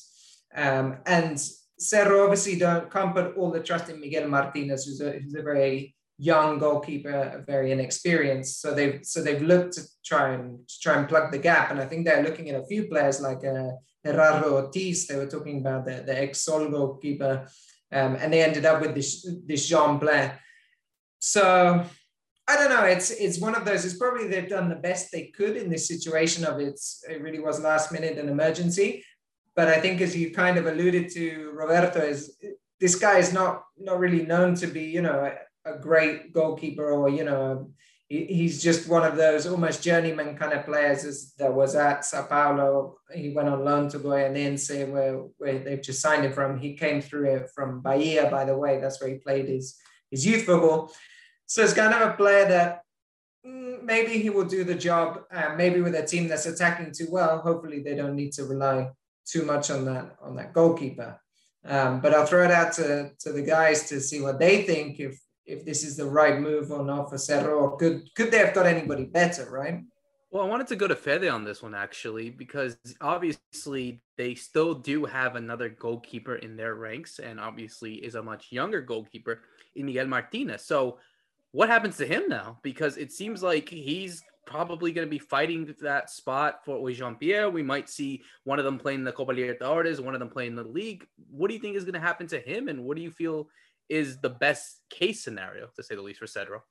Um, 0.55 0.97
and 1.05 1.38
Cerro 1.77 2.24
obviously 2.24 2.57
don't 2.57 2.89
can't 2.89 3.13
put 3.13 3.38
all 3.38 3.51
the 3.51 3.59
trust 3.59 3.89
in 3.89 4.00
Miguel 4.00 4.27
Martinez, 4.27 4.86
who's 4.86 5.01
a, 5.01 5.12
who's 5.12 5.36
a 5.36 5.43
very 5.43 5.95
young 6.17 6.57
goalkeeper, 6.57 7.43
very 7.45 7.71
inexperienced. 7.71 8.62
So 8.62 8.74
they've 8.74 9.00
so 9.03 9.21
they've 9.21 9.41
looked 9.41 9.74
to 9.74 9.81
try 10.03 10.33
and 10.33 10.67
to 10.67 10.79
try 10.79 10.97
and 10.97 11.07
plug 11.07 11.31
the 11.31 11.38
gap. 11.38 11.71
And 11.71 11.79
I 11.79 11.86
think 11.86 12.05
they're 12.05 12.24
looking 12.24 12.50
at 12.50 12.59
a 12.59 12.65
few 12.65 12.88
players 12.88 13.21
like 13.21 13.43
uh, 13.45 13.71
Ortiz. 14.05 15.07
They 15.07 15.15
were 15.15 15.27
talking 15.27 15.59
about 15.59 15.86
the, 15.86 16.03
the 16.05 16.17
ex-Sol 16.17 16.69
goalkeeper, 16.69 17.47
um, 17.91 18.15
and 18.15 18.31
they 18.31 18.43
ended 18.43 18.65
up 18.65 18.81
with 18.81 18.95
this 18.95 19.27
this 19.45 19.67
Jean 19.67 20.00
Blair. 20.00 20.39
So 21.19 21.83
I 22.47 22.55
don't 22.55 22.69
know. 22.69 22.86
It's 22.86 23.12
it's 23.12 23.39
one 23.39 23.55
of 23.55 23.65
those. 23.65 23.86
It's 23.86 23.97
probably 23.97 24.27
they've 24.27 24.50
done 24.50 24.69
the 24.69 24.75
best 24.75 25.12
they 25.12 25.27
could 25.27 25.57
in 25.57 25.69
this 25.69 25.88
situation 25.88 26.45
of 26.45 26.59
it's. 26.59 27.03
It 27.09 27.21
really 27.21 27.39
was 27.39 27.59
last 27.59 27.91
minute 27.91 28.17
an 28.17 28.29
emergency, 28.29 29.03
but 29.55 29.67
I 29.67 29.79
think 29.79 30.01
as 30.01 30.15
you 30.15 30.31
kind 30.31 30.57
of 30.57 30.65
alluded 30.65 31.09
to, 31.12 31.51
Roberto 31.53 32.00
is 32.00 32.38
this 32.79 32.95
guy 32.95 33.17
is 33.17 33.33
not 33.33 33.63
not 33.77 34.00
really 34.00 34.25
known 34.25 34.55
to 34.55 34.67
be 34.67 34.83
you 34.83 35.01
know 35.01 35.31
a, 35.75 35.79
great 35.79 36.33
goalkeeper 36.33 36.91
or 36.91 37.09
you 37.09 37.24
know 37.24 37.69
he's 38.09 38.63
just 38.63 38.88
one 38.88 39.03
of 39.03 39.17
those 39.17 39.45
almost 39.45 39.83
journeyman 39.83 40.38
kind 40.38 40.53
of 40.53 40.65
players 40.65 41.33
that 41.38 41.53
was 41.53 41.75
at 41.75 42.05
Sao 42.05 42.24
Paulo. 42.24 42.97
He 43.13 43.33
went 43.33 43.50
on 43.50 43.65
loan 43.65 43.89
to 43.89 44.00
Goianiense 44.00 44.89
where, 44.89 45.25
where 45.38 45.59
they've 45.59 45.81
just 45.81 46.01
signed 46.01 46.24
him 46.24 46.31
from. 46.31 46.57
He 46.57 46.77
came 46.77 47.01
through 47.01 47.45
from 47.53 47.81
Bahia, 47.81 48.29
by 48.29 48.45
the 48.45 48.57
way. 48.57 48.79
That's 48.79 49.01
where 49.01 49.09
he 49.09 49.17
played 49.17 49.50
his, 49.50 49.75
his 50.09 50.25
youth 50.25 50.43
football. 50.43 50.93
So 51.47 51.63
it's 51.63 51.74
kind 51.74 51.93
of 51.93 52.09
a 52.09 52.13
player 52.13 52.47
that 52.47 52.81
mm, 53.45 53.83
maybe 53.83 54.19
he 54.19 54.29
will 54.29 54.45
do 54.45 54.63
the 54.63 54.75
job. 54.75 55.24
Uh, 55.29 55.55
maybe 55.57 55.81
with 55.81 55.95
a 55.95 56.05
team 56.05 56.29
that's 56.29 56.45
attacking 56.45 56.93
too 56.93 57.07
well, 57.12 57.39
hopefully 57.39 57.81
they 57.83 57.95
don't 57.95 58.15
need 58.15 58.31
to 58.33 58.45
rely 58.45 58.89
too 59.25 59.43
much 59.43 59.69
on 59.69 59.83
that 59.83 60.15
on 60.21 60.38
that 60.38 60.53
goalkeeper. 60.53 61.19
Um, 61.65 62.00
but 62.00 62.13
I'll 62.13 62.25
throw 62.25 62.45
it 62.45 62.51
out 62.51 62.71
to, 62.74 63.12
to 63.19 63.33
the 63.33 63.41
guys 63.41 63.89
to 63.89 64.00
see 64.00 64.21
what 64.21 64.39
they 64.39 64.63
think 64.63 65.01
if 65.01 65.19
if 65.47 65.65
this 65.65 65.83
is 65.83 65.95
the 65.95 66.05
right 66.05 66.39
move 66.39 66.71
or 66.71 66.83
not 66.83 67.09
for 67.09 67.17
Cerro. 67.17 67.57
Or 67.59 67.77
could 67.77 68.13
could 68.13 68.31
they 68.31 68.37
have 68.37 68.53
got 68.53 68.65
anybody 68.65 69.05
better, 69.05 69.49
right? 69.49 69.83
Well, 70.29 70.43
I 70.43 70.49
wanted 70.49 70.67
to 70.67 70.75
go 70.75 70.89
to 70.89 70.95
Fede 70.95 71.29
on 71.29 71.45
this 71.45 71.63
one 71.63 71.73
actually, 71.73 72.29
because 72.29 72.77
obviously 72.99 74.01
they 74.17 74.35
still 74.35 74.73
do 74.73 75.05
have 75.05 75.37
another 75.37 75.69
goalkeeper 75.69 76.35
in 76.35 76.57
their 76.57 76.75
ranks, 76.75 77.19
and 77.19 77.39
obviously 77.39 77.95
is 77.95 78.15
a 78.15 78.21
much 78.21 78.51
younger 78.51 78.81
goalkeeper 78.81 79.41
in 79.75 79.85
Miguel 79.85 80.07
Martinez. 80.07 80.65
So, 80.65 80.99
what 81.53 81.69
happens 81.69 81.95
to 81.97 82.05
him 82.05 82.23
now? 82.27 82.59
Because 82.61 82.97
it 82.97 83.13
seems 83.13 83.41
like 83.41 83.69
he's 83.69 84.21
probably 84.45 84.91
going 84.91 85.07
to 85.07 85.09
be 85.09 85.19
fighting 85.19 85.73
that 85.81 86.09
spot 86.09 86.59
for 86.65 86.91
Jean 86.91 87.15
Pierre. 87.15 87.49
We 87.49 87.63
might 87.63 87.89
see 87.89 88.21
one 88.43 88.59
of 88.59 88.65
them 88.65 88.77
playing 88.77 89.05
the 89.05 89.13
Copa 89.13 89.33
Libertadores, 89.33 89.99
one 90.01 90.13
of 90.13 90.19
them 90.19 90.29
playing 90.29 90.55
the 90.55 90.63
league. 90.63 91.05
What 91.29 91.47
do 91.47 91.53
you 91.53 91.59
think 91.59 91.77
is 91.77 91.83
going 91.83 91.93
to 91.93 91.99
happen 92.01 92.27
to 92.27 92.39
him, 92.39 92.67
and 92.67 92.83
what 92.83 92.97
do 92.97 93.03
you 93.03 93.11
feel 93.11 93.47
is 93.89 94.20
the 94.20 94.29
best 94.29 94.82
case 94.89 95.24
scenario, 95.24 95.67
to 95.75 95.84
say 95.84 95.96
the 95.96 96.01
least, 96.01 96.20
for 96.20 96.27
Cerro? 96.27 96.63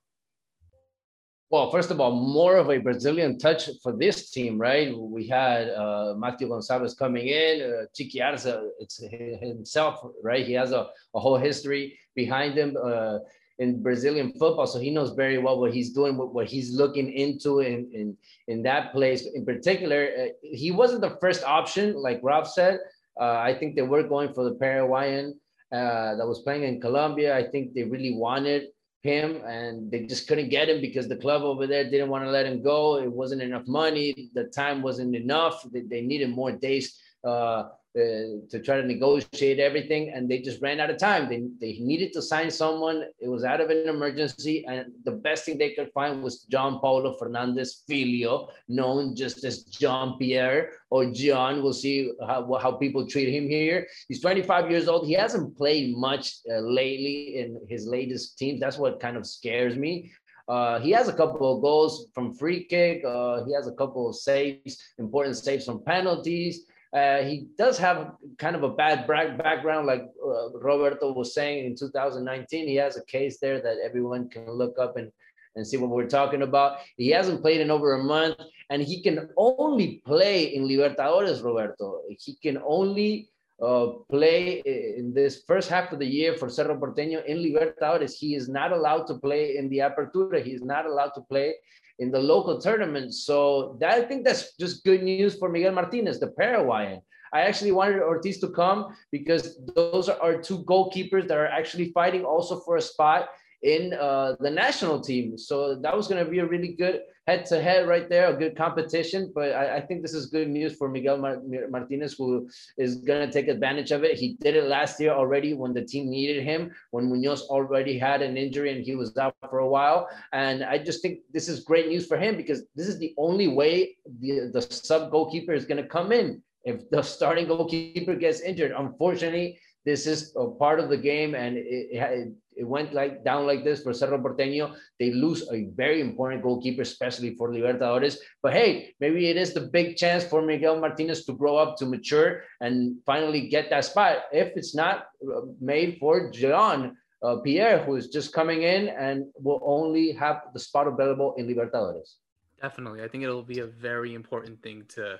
Well, 1.49 1.71
first 1.71 1.91
of 1.91 2.01
all, 2.01 2.11
more 2.11 2.57
of 2.57 2.69
a 2.69 2.77
Brazilian 2.77 3.39
touch 3.39 3.69
for 3.81 3.95
this 3.95 4.31
team, 4.31 4.59
right? 4.59 4.93
We 4.97 5.27
had 5.27 5.69
uh, 5.69 6.13
Matthew 6.17 6.49
Gonzalez 6.49 6.93
coming 6.93 7.27
in, 7.27 7.61
uh, 7.61 7.85
Chiqui 7.95 8.21
Arce, 8.21 8.47
it's 8.79 9.01
himself, 9.39 10.01
right? 10.21 10.45
He 10.45 10.51
has 10.53 10.73
a, 10.73 10.87
a 11.15 11.19
whole 11.19 11.37
history 11.37 11.97
behind 12.15 12.57
him 12.57 12.75
uh, 12.83 13.19
in 13.59 13.81
Brazilian 13.81 14.33
football, 14.33 14.67
so 14.67 14.77
he 14.77 14.91
knows 14.91 15.11
very 15.11 15.37
well 15.37 15.57
what 15.61 15.73
he's 15.73 15.93
doing, 15.93 16.17
what, 16.17 16.33
what 16.33 16.47
he's 16.47 16.73
looking 16.73 17.13
into 17.13 17.61
in, 17.61 17.89
in, 17.93 18.17
in 18.49 18.61
that 18.63 18.91
place. 18.91 19.25
In 19.33 19.45
particular, 19.45 20.09
uh, 20.19 20.25
he 20.41 20.71
wasn't 20.71 20.99
the 20.99 21.17
first 21.21 21.45
option, 21.45 21.95
like 21.95 22.19
Ralph 22.23 22.49
said. 22.51 22.79
Uh, 23.19 23.39
I 23.39 23.53
think 23.57 23.75
they 23.75 23.83
were 23.83 24.03
going 24.03 24.33
for 24.33 24.43
the 24.43 24.55
Paraguayan 24.55 25.39
uh, 25.71 26.15
that 26.15 26.27
was 26.27 26.41
playing 26.41 26.63
in 26.63 26.79
Colombia. 26.79 27.35
I 27.35 27.43
think 27.43 27.73
they 27.73 27.83
really 27.83 28.15
wanted 28.15 28.67
him 29.03 29.41
and 29.45 29.91
they 29.91 30.05
just 30.05 30.27
couldn't 30.27 30.49
get 30.49 30.69
him 30.69 30.81
because 30.81 31.07
the 31.07 31.15
club 31.15 31.43
over 31.43 31.67
there 31.67 31.89
didn't 31.89 32.09
want 32.09 32.23
to 32.23 32.31
let 32.31 32.45
him 32.45 32.61
go. 32.61 32.97
It 32.97 33.11
wasn't 33.11 33.41
enough 33.41 33.67
money. 33.67 34.29
The 34.33 34.45
time 34.45 34.81
wasn't 34.81 35.15
enough. 35.15 35.63
They, 35.71 35.81
they 35.81 36.01
needed 36.01 36.29
more 36.29 36.51
days 36.51 36.99
uh, 37.23 37.69
uh, 37.97 38.45
to 38.49 38.61
try 38.63 38.79
to 38.79 38.85
negotiate 38.85 39.59
everything, 39.59 40.11
and 40.13 40.29
they 40.29 40.39
just 40.39 40.61
ran 40.61 40.79
out 40.79 40.89
of 40.89 40.97
time. 40.97 41.27
They, 41.27 41.47
they 41.59 41.79
needed 41.79 42.13
to 42.13 42.21
sign 42.21 42.51
someone. 42.51 43.05
It 43.19 43.27
was 43.27 43.43
out 43.43 43.59
of 43.59 43.69
an 43.71 43.89
emergency, 43.89 44.65
and 44.67 44.91
the 45.03 45.13
best 45.13 45.45
thing 45.45 45.57
they 45.57 45.71
could 45.71 45.91
find 45.93 46.21
was 46.21 46.43
John 46.43 46.79
Paulo 46.79 47.17
Fernandez 47.17 47.83
Filho, 47.87 48.49
known 48.67 49.15
just 49.15 49.43
as 49.43 49.63
John 49.63 50.17
Pierre 50.19 50.73
or 50.91 51.11
John. 51.11 51.63
We'll 51.63 51.73
see 51.73 52.11
how, 52.25 52.59
how 52.61 52.73
people 52.73 53.07
treat 53.07 53.33
him 53.33 53.49
here. 53.49 53.87
He's 54.07 54.21
25 54.21 54.69
years 54.69 54.87
old. 54.87 55.07
He 55.07 55.13
hasn't 55.13 55.57
played 55.57 55.97
much 55.97 56.35
uh, 56.51 56.59
lately 56.59 57.39
in 57.39 57.59
his 57.67 57.87
latest 57.87 58.37
teams. 58.37 58.59
That's 58.59 58.77
what 58.77 58.99
kind 58.99 59.17
of 59.17 59.25
scares 59.25 59.75
me. 59.75 60.11
Uh, 60.47 60.79
he 60.79 60.91
has 60.91 61.09
a 61.09 61.13
couple 61.13 61.55
of 61.55 61.61
goals 61.61 62.07
from 62.13 62.33
free 62.33 62.63
kick. 62.63 63.03
Uh, 63.03 63.43
he 63.43 63.53
has 63.53 63.67
a 63.67 63.73
couple 63.73 64.09
of 64.09 64.15
saves, 64.15 64.77
important 64.97 65.35
saves 65.35 65.65
from 65.65 65.83
penalties. 65.83 66.65
Uh, 66.97 67.21
he 67.21 67.47
does 67.57 67.77
have 67.77 68.13
kind 68.39 68.55
of 68.55 68.63
a 68.63 68.69
bad 68.69 69.07
background, 69.07 69.85
like 69.85 70.05
uh, 70.25 70.49
Roberto 70.57 71.13
was 71.13 71.31
saying 71.33 71.65
in 71.67 71.75
2019. 71.75 72.67
He 72.67 72.75
has 72.75 72.97
a 72.97 73.05
case 73.05 73.37
there 73.39 73.61
that 73.61 73.77
everyone 73.85 74.29
can 74.29 74.49
look 74.49 74.79
up 74.79 74.97
and, 74.97 75.11
and 75.55 75.67
see 75.67 75.77
what 75.77 75.91
we're 75.91 76.09
talking 76.19 76.41
about. 76.41 76.79
He 76.95 77.09
hasn't 77.09 77.43
played 77.43 77.61
in 77.61 77.69
over 77.69 77.93
a 77.93 78.03
month, 78.03 78.37
and 78.71 78.81
he 78.81 79.03
can 79.03 79.29
only 79.37 80.01
play 80.07 80.55
in 80.55 80.63
Libertadores, 80.63 81.43
Roberto. 81.43 82.01
He 82.17 82.33
can 82.41 82.57
only 82.65 83.29
uh, 83.61 83.87
play 84.09 84.63
in 84.65 85.13
this 85.13 85.43
first 85.45 85.69
half 85.69 85.91
of 85.91 85.99
the 85.99 86.05
year 86.05 86.33
for 86.35 86.49
Cerro 86.49 86.79
Porteño 86.79 87.23
in 87.25 87.37
Libertadores. 87.37 88.13
He 88.13 88.33
is 88.33 88.49
not 88.49 88.71
allowed 88.71 89.05
to 89.07 89.15
play 89.15 89.57
in 89.57 89.69
the 89.69 89.79
Apertura. 89.79 90.43
He 90.43 90.53
is 90.53 90.63
not 90.63 90.87
allowed 90.87 91.13
to 91.13 91.21
play 91.21 91.53
in 91.99 92.11
the 92.11 92.19
local 92.19 92.59
tournament. 92.59 93.13
So 93.13 93.77
that, 93.79 93.93
I 93.93 94.01
think 94.01 94.23
that's 94.23 94.55
just 94.57 94.83
good 94.83 95.03
news 95.03 95.35
for 95.35 95.49
Miguel 95.49 95.73
Martinez, 95.73 96.19
the 96.19 96.27
Paraguayan. 96.27 97.01
I 97.33 97.41
actually 97.41 97.71
wanted 97.71 98.01
Ortiz 98.01 98.39
to 98.39 98.49
come 98.49 98.95
because 99.11 99.59
those 99.75 100.07
are 100.07 100.37
two 100.41 100.59
goalkeepers 100.59 101.27
that 101.27 101.37
are 101.37 101.47
actually 101.47 101.91
fighting 101.91 102.23
also 102.23 102.59
for 102.61 102.77
a 102.77 102.81
spot 102.81 103.29
in 103.63 103.93
uh, 103.93 104.35
the 104.39 104.49
national 104.49 105.01
team. 105.01 105.37
So 105.37 105.75
that 105.75 105.95
was 105.95 106.07
going 106.07 106.23
to 106.23 106.29
be 106.29 106.39
a 106.39 106.45
really 106.45 106.73
good 106.73 107.01
head 107.25 107.45
to 107.45 107.61
head 107.61 107.87
right 107.87 108.07
there, 108.07 108.29
a 108.29 108.37
good 108.37 108.55
competition. 108.55 109.31
But 109.33 109.51
I, 109.51 109.77
I 109.77 109.81
think 109.81 110.01
this 110.01 110.13
is 110.13 110.27
good 110.27 110.47
news 110.47 110.75
for 110.75 110.87
Miguel 110.87 111.17
Mar- 111.17 111.41
Martinez, 111.69 112.15
who 112.17 112.47
is 112.77 112.97
going 112.97 113.27
to 113.27 113.33
take 113.33 113.49
advantage 113.49 113.91
of 113.91 114.03
it. 114.03 114.17
He 114.17 114.37
did 114.39 114.55
it 114.55 114.65
last 114.65 114.99
year 114.99 115.11
already 115.11 115.53
when 115.53 115.73
the 115.73 115.83
team 115.83 116.09
needed 116.09 116.43
him, 116.43 116.71
when 116.91 117.09
Munoz 117.09 117.41
already 117.43 117.97
had 117.97 118.21
an 118.21 118.37
injury 118.37 118.73
and 118.73 118.83
he 118.83 118.95
was 118.95 119.17
out 119.17 119.35
for 119.49 119.59
a 119.59 119.67
while. 119.67 120.07
And 120.31 120.63
I 120.63 120.77
just 120.77 121.01
think 121.01 121.19
this 121.33 121.49
is 121.49 121.61
great 121.61 121.87
news 121.87 122.05
for 122.05 122.17
him 122.17 122.37
because 122.37 122.63
this 122.75 122.87
is 122.87 122.97
the 122.99 123.13
only 123.17 123.47
way 123.47 123.97
the, 124.19 124.51
the 124.53 124.61
sub 124.61 125.11
goalkeeper 125.11 125.53
is 125.53 125.65
going 125.65 125.81
to 125.81 125.89
come 125.89 126.11
in. 126.11 126.41
If 126.63 126.89
the 126.89 127.01
starting 127.01 127.47
goalkeeper 127.47 128.15
gets 128.15 128.41
injured, 128.41 128.73
unfortunately, 128.77 129.59
this 129.85 130.05
is 130.05 130.33
a 130.35 130.47
part 130.47 130.81
of 130.81 130.89
the 130.89 130.97
game 130.97 131.33
and 131.33 131.57
it, 131.57 131.87
it, 131.91 132.33
it 132.57 132.67
went 132.67 132.93
like 132.93 133.23
down 133.23 133.45
like 133.45 133.63
this 133.63 133.83
for 133.83 133.93
Cerro 133.93 134.17
Porteño. 134.17 134.75
They 134.99 135.11
lose 135.11 135.47
a 135.51 135.69
very 135.75 136.01
important 136.01 136.41
goalkeeper, 136.41 136.81
especially 136.81 137.35
for 137.35 137.49
Libertadores. 137.49 138.17
But 138.41 138.53
hey, 138.53 138.95
maybe 138.99 139.29
it 139.29 139.37
is 139.37 139.53
the 139.53 139.61
big 139.61 139.95
chance 139.95 140.23
for 140.23 140.41
Miguel 140.41 140.79
Martinez 140.79 141.25
to 141.25 141.33
grow 141.33 141.57
up, 141.57 141.77
to 141.77 141.85
mature, 141.85 142.43
and 142.61 142.97
finally 143.05 143.47
get 143.47 143.69
that 143.69 143.85
spot. 143.85 144.25
If 144.31 144.57
it's 144.57 144.75
not 144.75 145.07
uh, 145.21 145.41
made 145.61 145.97
for 145.99 146.31
John 146.31 146.97
uh, 147.21 147.37
Pierre, 147.37 147.83
who 147.83 147.95
is 147.95 148.07
just 148.07 148.33
coming 148.33 148.63
in 148.63 148.89
and 148.89 149.25
will 149.41 149.61
only 149.63 150.11
have 150.13 150.49
the 150.53 150.59
spot 150.59 150.87
available 150.87 151.35
in 151.37 151.47
Libertadores. 151.47 152.15
Definitely, 152.61 153.03
I 153.03 153.07
think 153.07 153.23
it'll 153.23 153.43
be 153.43 153.59
a 153.59 153.67
very 153.67 154.15
important 154.15 154.61
thing 154.61 154.85
to 154.89 155.19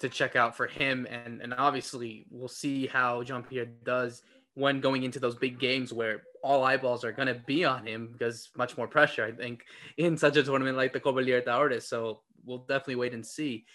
to 0.00 0.10
check 0.10 0.36
out 0.36 0.54
for 0.54 0.66
him, 0.66 1.06
and 1.08 1.40
and 1.40 1.54
obviously 1.56 2.26
we'll 2.30 2.48
see 2.48 2.86
how 2.86 3.22
Jean 3.22 3.42
Pierre 3.42 3.66
does 3.84 4.22
when 4.56 4.80
going 4.80 5.02
into 5.02 5.20
those 5.20 5.34
big 5.34 5.60
games 5.60 5.92
where 5.92 6.22
all 6.42 6.64
eyeballs 6.64 7.04
are 7.04 7.12
going 7.12 7.28
to 7.28 7.42
be 7.46 7.62
on 7.64 7.86
him 7.86 8.08
because 8.10 8.48
much 8.56 8.76
more 8.78 8.88
pressure, 8.88 9.24
I 9.24 9.30
think, 9.30 9.64
in 9.98 10.16
such 10.16 10.36
a 10.36 10.42
tournament 10.42 10.76
like 10.76 10.92
the 10.92 11.00
Copa 11.00 11.20
Libertadores. 11.20 11.82
So 11.82 12.22
we'll 12.44 12.64
definitely 12.66 12.96
wait 12.96 13.12
and 13.12 13.24
see. 13.24 13.66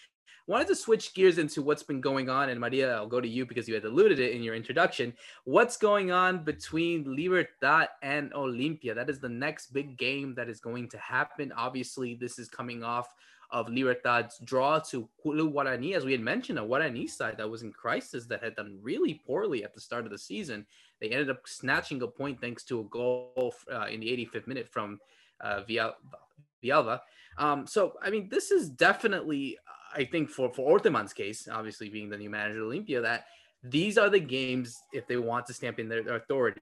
Wanted 0.48 0.68
to 0.70 0.76
switch 0.76 1.14
gears 1.14 1.38
into 1.38 1.62
what's 1.62 1.84
been 1.84 2.02
going 2.02 2.28
on, 2.28 2.50
and 2.50 2.60
Maria, 2.60 2.96
I'll 2.96 3.08
go 3.08 3.22
to 3.22 3.28
you 3.28 3.46
because 3.46 3.68
you 3.68 3.76
had 3.76 3.86
alluded 3.86 4.20
it 4.20 4.34
in 4.34 4.42
your 4.42 4.56
introduction. 4.56 5.14
What's 5.44 5.78
going 5.78 6.12
on 6.12 6.44
between 6.44 7.16
Libertad 7.16 7.90
and 8.02 8.34
Olimpia? 8.34 8.96
That 8.96 9.10
is 9.10 9.20
the 9.20 9.30
next 9.30 9.72
big 9.72 9.98
game 9.98 10.34
that 10.36 10.50
is 10.50 10.60
going 10.60 10.90
to 10.90 10.98
happen. 10.98 11.54
Obviously, 11.56 12.16
this 12.16 12.40
is 12.40 12.50
coming 12.50 12.84
off 12.84 13.14
of 13.52 13.68
Libertad's 13.68 14.38
draw 14.40 14.80
to 14.80 15.08
Club 15.22 15.54
Guarani, 15.54 15.96
as 15.96 16.06
we 16.06 16.12
had 16.12 16.22
mentioned, 16.22 16.58
a 16.58 16.62
Guarani 16.62 17.10
side 17.10 17.38
that 17.38 17.50
was 17.50 17.64
in 17.64 17.72
crisis 17.72 18.26
that 18.28 18.44
had 18.44 18.56
done 18.56 18.80
really 18.82 19.22
poorly 19.26 19.64
at 19.64 19.74
the 19.74 19.82
start 19.82 20.06
of 20.06 20.12
the 20.12 20.18
season. 20.18 20.66
They 21.00 21.10
ended 21.10 21.30
up 21.30 21.42
snatching 21.46 22.02
a 22.02 22.08
point 22.08 22.40
thanks 22.40 22.64
to 22.66 22.80
a 22.82 22.84
goal 22.84 23.54
uh, 23.72 23.88
in 23.88 24.00
the 24.00 24.08
85th 24.08 24.48
minute 24.48 24.70
from 24.70 25.00
uh, 25.42 25.62
Villalba. 25.68 27.00
Um, 27.38 27.66
so, 27.68 27.94
I 28.02 28.10
mean, 28.10 28.30
this 28.30 28.52
is 28.52 28.70
definitely, 28.70 29.58
I 29.94 30.06
think, 30.06 30.30
for, 30.30 30.52
for 30.54 30.80
Orteman's 30.80 31.14
case, 31.14 31.48
obviously 31.52 31.90
being 31.90 32.10
the 32.10 32.18
new 32.18 32.30
manager 32.30 32.64
of 32.64 32.72
Olimpia, 32.72 33.02
that 33.02 33.26
these 33.64 33.98
are 33.98 34.10
the 34.10 34.20
games 34.20 34.80
if 34.94 35.08
they 35.08 35.18
want 35.18 35.46
to 35.48 35.54
stamp 35.54 35.80
in 35.80 35.90
their, 35.90 36.04
their 36.04 36.16
authority 36.16 36.62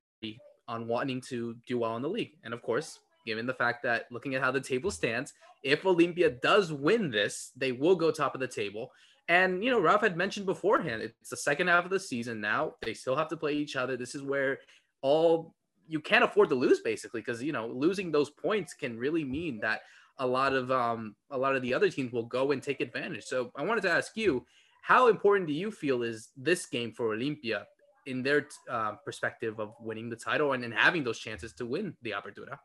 on 0.68 0.88
wanting 0.88 1.22
to 1.22 1.56
do 1.68 1.80
well 1.80 1.96
in 1.96 2.02
the 2.02 2.10
league. 2.10 2.34
And 2.44 2.54
of 2.54 2.62
course, 2.62 3.00
given 3.30 3.46
the 3.46 3.54
fact 3.54 3.84
that 3.84 4.06
looking 4.10 4.34
at 4.34 4.42
how 4.42 4.50
the 4.50 4.60
table 4.60 4.90
stands, 4.90 5.34
if 5.62 5.84
Olimpia 5.84 6.42
does 6.42 6.74
win 6.74 7.12
this, 7.12 7.52
they 7.56 7.72
will 7.72 7.96
go 7.96 8.10
top 8.10 8.34
of 8.34 8.42
the 8.42 8.48
table. 8.48 8.92
And 9.28 9.64
you 9.64 9.70
know, 9.70 9.80
Ralph 9.80 10.02
had 10.02 10.18
mentioned 10.18 10.48
beforehand, 10.48 11.04
it's 11.04 11.30
the 11.30 11.38
second 11.38 11.68
half 11.68 11.86
of 11.86 11.92
the 11.92 12.00
season 12.00 12.42
now. 12.42 12.74
They 12.82 12.96
still 12.96 13.16
have 13.16 13.28
to 13.30 13.38
play 13.38 13.54
each 13.54 13.76
other. 13.76 13.96
This 13.96 14.16
is 14.16 14.24
where 14.24 14.58
all 15.04 15.54
you 15.88 16.00
can't 16.00 16.24
afford 16.24 16.50
to 16.50 16.56
lose, 16.56 16.80
basically, 16.80 17.22
because 17.22 17.44
you 17.44 17.52
know, 17.52 17.68
losing 17.68 18.12
those 18.12 18.32
points 18.32 18.74
can 18.74 18.98
really 18.98 19.24
mean 19.24 19.60
that 19.60 19.82
a 20.18 20.26
lot 20.26 20.54
of 20.54 20.72
um 20.72 21.16
a 21.30 21.38
lot 21.38 21.56
of 21.56 21.62
the 21.62 21.74
other 21.74 21.90
teams 21.92 22.12
will 22.12 22.26
go 22.26 22.52
and 22.52 22.64
take 22.64 22.82
advantage. 22.82 23.26
So 23.26 23.52
I 23.56 23.64
wanted 23.64 23.82
to 23.82 23.92
ask 23.92 24.18
you, 24.18 24.46
how 24.82 25.08
important 25.08 25.48
do 25.48 25.54
you 25.54 25.70
feel 25.70 26.02
is 26.02 26.30
this 26.36 26.66
game 26.66 26.92
for 26.92 27.16
Olimpia 27.16 27.66
in 28.08 28.24
their 28.24 28.48
uh, 28.70 28.94
perspective 29.06 29.60
of 29.60 29.76
winning 29.80 30.10
the 30.10 30.16
title 30.16 30.54
and, 30.54 30.64
and 30.64 30.74
having 30.74 31.04
those 31.04 31.20
chances 31.20 31.54
to 31.54 31.66
win 31.68 31.96
the 32.02 32.12
Apertura? 32.18 32.58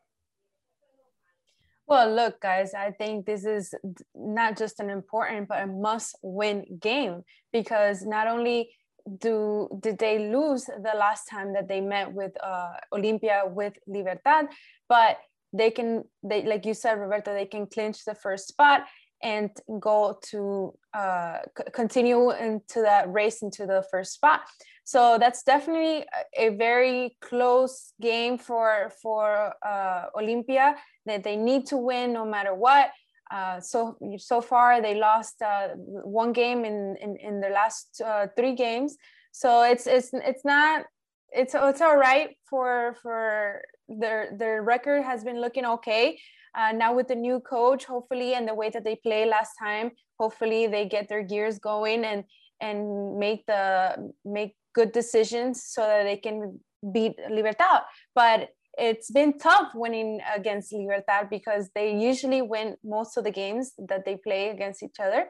Well, 1.87 2.13
look, 2.13 2.41
guys, 2.41 2.73
I 2.73 2.91
think 2.91 3.25
this 3.25 3.45
is 3.45 3.73
not 4.15 4.57
just 4.57 4.79
an 4.79 4.89
important, 4.89 5.47
but 5.47 5.61
a 5.61 5.67
must 5.67 6.17
win 6.23 6.65
game 6.79 7.21
because 7.53 8.03
not 8.03 8.27
only 8.27 8.71
do 9.19 9.69
did 9.81 9.99
they 9.99 10.17
lose 10.17 10.65
the 10.65 10.97
last 10.97 11.25
time 11.29 11.53
that 11.53 11.67
they 11.67 11.79
met 11.79 12.11
with 12.11 12.31
uh, 12.43 12.73
Olimpia 12.91 13.51
with 13.51 13.73
Libertad, 13.85 14.47
but 14.89 15.19
they 15.53 15.71
can 15.71 16.03
they 16.23 16.43
like 16.43 16.65
you 16.65 16.73
said 16.73 16.99
roberto 16.99 17.33
they 17.33 17.45
can 17.45 17.65
clinch 17.65 18.03
the 18.05 18.15
first 18.15 18.47
spot 18.47 18.81
and 19.25 19.49
go 19.79 20.17
to 20.21 20.71
uh, 20.93 21.39
continue 21.73 22.31
into 22.31 22.81
that 22.81 23.11
race 23.11 23.41
into 23.41 23.65
the 23.65 23.83
first 23.89 24.13
spot. 24.13 24.41
So 24.83 25.17
that's 25.19 25.41
definitely 25.41 26.05
a 26.37 26.49
very 26.49 27.17
close 27.21 27.93
game 27.99 28.37
for 28.37 28.91
for 29.01 29.51
uh, 29.65 30.03
olympia 30.15 30.75
that 31.07 31.23
they 31.23 31.35
need 31.35 31.65
to 31.67 31.77
win 31.77 32.13
no 32.13 32.23
matter 32.23 32.53
what. 32.53 32.91
Uh, 33.31 33.59
so 33.59 33.97
so 34.17 34.41
far 34.41 34.79
they 34.79 34.93
lost 34.93 35.41
uh, 35.41 35.69
one 36.03 36.31
game 36.31 36.63
in 36.63 36.95
in, 37.01 37.17
in 37.17 37.41
their 37.41 37.51
last 37.51 37.99
uh, 38.05 38.27
three 38.37 38.53
games. 38.53 38.95
So 39.31 39.63
it's 39.63 39.87
it's 39.87 40.11
it's 40.13 40.45
not 40.45 40.85
it's 41.31 41.55
it's 41.55 41.81
all 41.81 41.97
right 41.97 42.37
for 42.47 42.95
for 43.01 43.63
their 43.89 44.29
their 44.37 44.61
record 44.61 45.03
has 45.03 45.23
been 45.23 45.41
looking 45.41 45.65
okay. 45.65 46.19
Uh, 46.57 46.71
now 46.71 46.93
with 46.93 47.07
the 47.07 47.15
new 47.15 47.39
coach, 47.39 47.85
hopefully, 47.85 48.33
and 48.33 48.47
the 48.47 48.53
way 48.53 48.69
that 48.69 48.83
they 48.83 48.95
play 48.95 49.25
last 49.25 49.51
time, 49.59 49.91
hopefully 50.19 50.67
they 50.67 50.85
get 50.85 51.09
their 51.09 51.23
gears 51.23 51.59
going 51.59 52.05
and 52.05 52.23
and 52.61 53.19
make 53.19 53.45
the 53.47 54.13
make 54.23 54.55
good 54.73 54.91
decisions 54.91 55.63
so 55.65 55.81
that 55.81 56.03
they 56.03 56.17
can 56.17 56.59
beat 56.93 57.13
Libertad. 57.29 57.81
But 58.13 58.49
it's 58.77 59.11
been 59.11 59.37
tough 59.37 59.71
winning 59.73 60.19
against 60.33 60.73
Libertad 60.73 61.29
because 61.29 61.69
they 61.75 61.95
usually 61.95 62.41
win 62.41 62.75
most 62.83 63.17
of 63.17 63.23
the 63.23 63.31
games 63.31 63.73
that 63.77 64.05
they 64.05 64.17
play 64.17 64.49
against 64.49 64.83
each 64.83 64.99
other. 64.99 65.27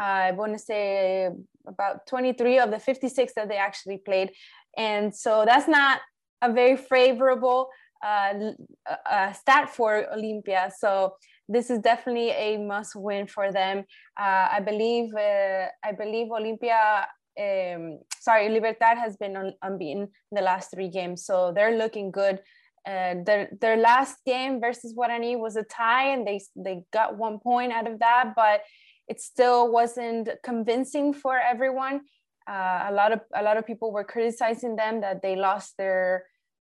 Uh, 0.00 0.28
I 0.28 0.32
want 0.32 0.52
to 0.52 0.58
say 0.58 1.28
about 1.66 2.06
23 2.06 2.58
of 2.58 2.70
the 2.70 2.78
56 2.78 3.32
that 3.34 3.48
they 3.48 3.56
actually 3.56 3.98
played. 3.98 4.32
And 4.76 5.14
so 5.14 5.44
that's 5.46 5.68
not 5.68 6.00
a 6.42 6.52
very 6.52 6.76
favorable 6.76 7.68
uh, 8.04 8.34
uh, 9.10 9.32
stat 9.32 9.70
for 9.70 10.06
Olimpia. 10.14 10.70
So 10.76 11.14
this 11.48 11.70
is 11.70 11.80
definitely 11.80 12.30
a 12.30 12.56
must 12.56 12.94
win 12.94 13.26
for 13.26 13.52
them. 13.52 13.84
Uh, 14.18 14.48
I 14.52 14.60
believe 14.60 15.12
uh, 15.14 15.66
I 15.84 15.92
believe 15.92 16.28
Olimpia. 16.28 17.04
Um, 17.38 18.00
sorry, 18.20 18.48
Libertad 18.48 18.98
has 18.98 19.16
been 19.16 19.36
un- 19.36 19.54
unbeaten 19.62 20.08
the 20.32 20.42
last 20.42 20.70
three 20.72 20.88
games, 20.88 21.24
so 21.24 21.52
they're 21.54 21.76
looking 21.76 22.10
good. 22.10 22.40
Uh, 22.86 23.14
their 23.24 23.50
their 23.60 23.76
last 23.76 24.16
game 24.24 24.60
versus 24.60 24.94
Guarani 24.94 25.38
was 25.38 25.56
a 25.56 25.64
tie, 25.64 26.12
and 26.12 26.26
they 26.26 26.40
they 26.56 26.84
got 26.92 27.18
one 27.18 27.38
point 27.38 27.72
out 27.72 27.88
of 27.90 27.98
that, 27.98 28.32
but 28.36 28.62
it 29.08 29.20
still 29.20 29.70
wasn't 29.72 30.28
convincing 30.44 31.12
for 31.12 31.36
everyone. 31.36 32.02
Uh, 32.48 32.86
a 32.88 32.92
lot 32.92 33.12
of 33.12 33.20
a 33.34 33.42
lot 33.42 33.56
of 33.56 33.66
people 33.66 33.92
were 33.92 34.04
criticizing 34.04 34.76
them 34.76 35.00
that 35.00 35.20
they 35.20 35.36
lost 35.36 35.76
their 35.76 36.24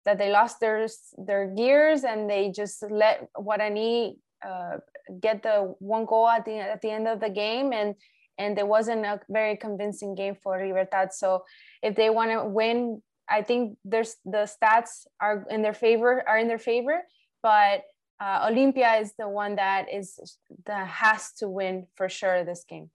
that 0.05 0.17
they 0.17 0.31
lost 0.31 0.59
their 0.59 0.87
their 1.17 1.47
gears 1.47 2.03
and 2.03 2.29
they 2.29 2.51
just 2.51 2.83
let 2.89 3.27
Guarani 3.33 4.15
uh, 4.45 4.77
get 5.21 5.43
the 5.43 5.73
one 5.79 6.05
goal 6.05 6.27
at 6.27 6.45
the 6.45 6.57
at 6.57 6.81
the 6.81 6.89
end 6.89 7.07
of 7.07 7.19
the 7.19 7.29
game. 7.29 7.73
And 7.73 7.95
and 8.37 8.57
it 8.57 8.67
wasn't 8.67 9.05
a 9.05 9.19
very 9.29 9.55
convincing 9.57 10.15
game 10.15 10.35
for 10.41 10.65
Libertad. 10.65 11.13
So 11.13 11.43
if 11.81 11.95
they 11.95 12.09
want 12.09 12.31
to 12.31 12.43
win, 12.45 13.01
I 13.29 13.41
think 13.41 13.77
there's 13.85 14.15
the 14.25 14.49
stats 14.49 15.05
are 15.21 15.45
in 15.49 15.61
their 15.61 15.73
favor 15.73 16.27
are 16.27 16.37
in 16.37 16.47
their 16.47 16.59
favor, 16.59 17.01
but 17.41 17.83
uh, 18.19 18.49
Olimpia 18.49 19.01
is 19.01 19.13
the 19.17 19.27
one 19.27 19.55
that 19.55 19.87
is 19.93 20.37
that 20.65 20.87
has 20.87 21.31
to 21.33 21.49
win 21.49 21.87
for 21.95 22.09
sure 22.09 22.43
this 22.43 22.63
game 22.67 22.89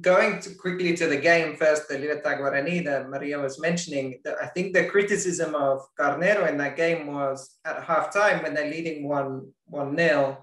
going 0.00 0.40
to 0.40 0.54
quickly 0.54 0.96
to 0.96 1.06
the 1.06 1.16
game 1.16 1.56
first, 1.56 1.88
the 1.88 1.98
Libertad 1.98 2.38
Guarani 2.38 2.84
that 2.84 3.10
Maria 3.10 3.38
was 3.38 3.60
mentioning, 3.60 4.20
the, 4.24 4.36
I 4.42 4.46
think 4.46 4.72
the 4.72 4.86
criticism 4.86 5.54
of 5.54 5.80
Garnero 5.98 6.48
in 6.48 6.56
that 6.58 6.76
game 6.76 7.06
was 7.06 7.58
at 7.64 7.84
halftime 7.84 8.42
when 8.42 8.54
they're 8.54 8.70
leading 8.70 9.08
one 9.08 9.52
one 9.66 9.94
nil. 9.94 10.38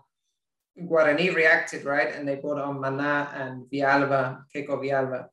Guarani 0.79 1.33
reacted 1.35 1.83
right, 1.83 2.15
and 2.15 2.27
they 2.27 2.35
brought 2.35 2.59
on 2.59 2.79
Mana 2.79 3.29
and 3.33 3.65
Villalba, 3.69 4.43
Keiko 4.55 4.79
Villalba, 4.79 5.27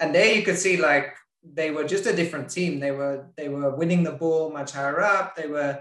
and 0.00 0.14
there 0.14 0.34
you 0.34 0.42
could 0.42 0.58
see 0.58 0.76
like 0.76 1.14
they 1.44 1.70
were 1.70 1.84
just 1.84 2.06
a 2.06 2.16
different 2.16 2.50
team. 2.50 2.80
They 2.80 2.90
were 2.90 3.26
they 3.36 3.48
were 3.48 3.76
winning 3.76 4.02
the 4.02 4.12
ball 4.12 4.50
much 4.50 4.72
higher 4.72 5.00
up. 5.00 5.36
They 5.36 5.46
were 5.46 5.78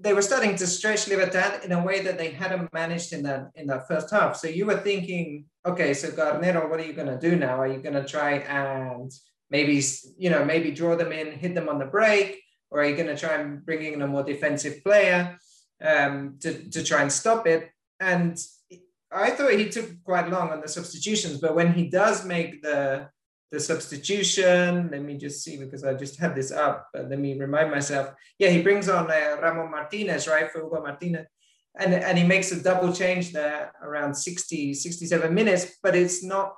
they 0.00 0.12
were 0.12 0.22
starting 0.22 0.56
to 0.56 0.66
stretch 0.66 1.08
Libertad 1.08 1.64
in 1.64 1.72
a 1.72 1.82
way 1.82 2.00
that 2.00 2.18
they 2.18 2.30
hadn't 2.30 2.72
managed 2.72 3.12
in 3.12 3.22
that 3.24 3.50
in 3.54 3.66
that 3.66 3.86
first 3.86 4.10
half. 4.10 4.36
So 4.36 4.48
you 4.48 4.66
were 4.66 4.78
thinking, 4.78 5.44
okay, 5.68 5.94
so 5.94 6.08
Garnero, 6.10 6.68
what 6.68 6.80
are 6.80 6.84
you 6.84 6.92
going 6.92 7.08
to 7.08 7.18
do 7.18 7.36
now? 7.36 7.60
Are 7.60 7.68
you 7.68 7.78
going 7.78 7.94
to 7.94 8.04
try 8.04 8.38
and 8.38 9.12
maybe 9.50 9.82
you 10.18 10.30
know 10.30 10.44
maybe 10.44 10.70
draw 10.70 10.96
them 10.96 11.12
in, 11.12 11.32
hit 11.32 11.54
them 11.54 11.68
on 11.68 11.78
the 11.78 11.86
break, 11.86 12.40
or 12.70 12.80
are 12.80 12.86
you 12.86 12.96
going 12.96 13.08
to 13.08 13.16
try 13.16 13.34
and 13.34 13.64
bring 13.64 13.82
in 13.82 14.02
a 14.02 14.06
more 14.06 14.22
defensive 14.22 14.82
player 14.84 15.38
um, 15.82 16.36
to 16.40 16.70
to 16.70 16.84
try 16.84 17.02
and 17.02 17.12
stop 17.12 17.46
it? 17.46 17.70
And 18.00 18.38
I 19.10 19.30
thought 19.30 19.52
he 19.52 19.68
took 19.68 20.02
quite 20.04 20.30
long 20.30 20.50
on 20.50 20.60
the 20.60 20.68
substitutions, 20.68 21.40
but 21.40 21.54
when 21.54 21.72
he 21.72 21.88
does 21.88 22.24
make 22.24 22.62
the 22.62 23.08
the 23.50 23.60
substitution. 23.60 24.90
Let 24.90 25.02
me 25.02 25.16
just 25.16 25.42
see 25.42 25.56
because 25.56 25.84
I 25.84 25.94
just 25.94 26.18
had 26.18 26.34
this 26.34 26.52
up. 26.52 26.88
But 26.92 27.08
let 27.08 27.18
me 27.18 27.38
remind 27.38 27.70
myself. 27.70 28.14
Yeah, 28.38 28.50
he 28.50 28.62
brings 28.62 28.88
on 28.88 29.10
uh, 29.10 29.36
Ramon 29.40 29.70
Martinez, 29.70 30.28
right, 30.28 30.50
for 30.50 30.62
Hugo 30.62 30.82
Martinez. 30.82 31.26
And, 31.76 31.94
and 31.94 32.18
he 32.18 32.24
makes 32.24 32.50
a 32.52 32.62
double 32.62 32.92
change 32.92 33.32
there 33.32 33.72
around 33.82 34.14
60, 34.14 34.74
67 34.74 35.32
minutes, 35.32 35.78
but 35.82 35.94
it's 35.94 36.24
not, 36.24 36.54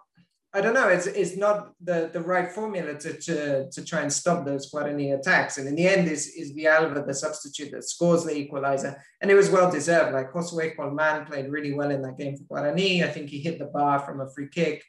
I 0.55 0.61
don't 0.61 0.75
know, 0.75 0.89
it's, 0.89 1.07
it's 1.07 1.37
not 1.37 1.73
the, 1.83 2.11
the 2.13 2.21
right 2.21 2.51
formula 2.51 2.95
to, 2.99 3.13
to, 3.13 3.71
to 3.71 3.85
try 3.85 4.01
and 4.01 4.13
stop 4.13 4.45
those 4.45 4.73
Guarani 4.73 5.19
attacks. 5.19 5.59
And 5.59 5.69
in 5.69 5.75
the 5.75 5.87
end, 5.87 6.09
is, 6.09 6.29
is 6.29 6.53
Villalba, 6.53 7.07
the 7.07 7.15
substitute 7.15 7.71
that 7.73 7.85
scores 7.85 8.25
the 8.25 8.35
equalizer. 8.37 9.01
And 9.21 9.31
it 9.31 9.35
was 9.35 9.51
well 9.51 9.71
deserved. 9.71 10.15
Like 10.15 10.33
Josue 10.33 10.75
Colman 10.75 11.27
played 11.27 11.51
really 11.51 11.75
well 11.75 11.91
in 11.91 12.03
that 12.03 12.19
game 12.19 12.37
for 12.37 12.45
Guarani. 12.45 13.05
I 13.05 13.09
think 13.09 13.29
he 13.29 13.41
hit 13.41 13.59
the 13.59 13.67
bar 13.67 14.01
from 14.01 14.21
a 14.21 14.31
free 14.31 14.49
kick. 14.49 14.83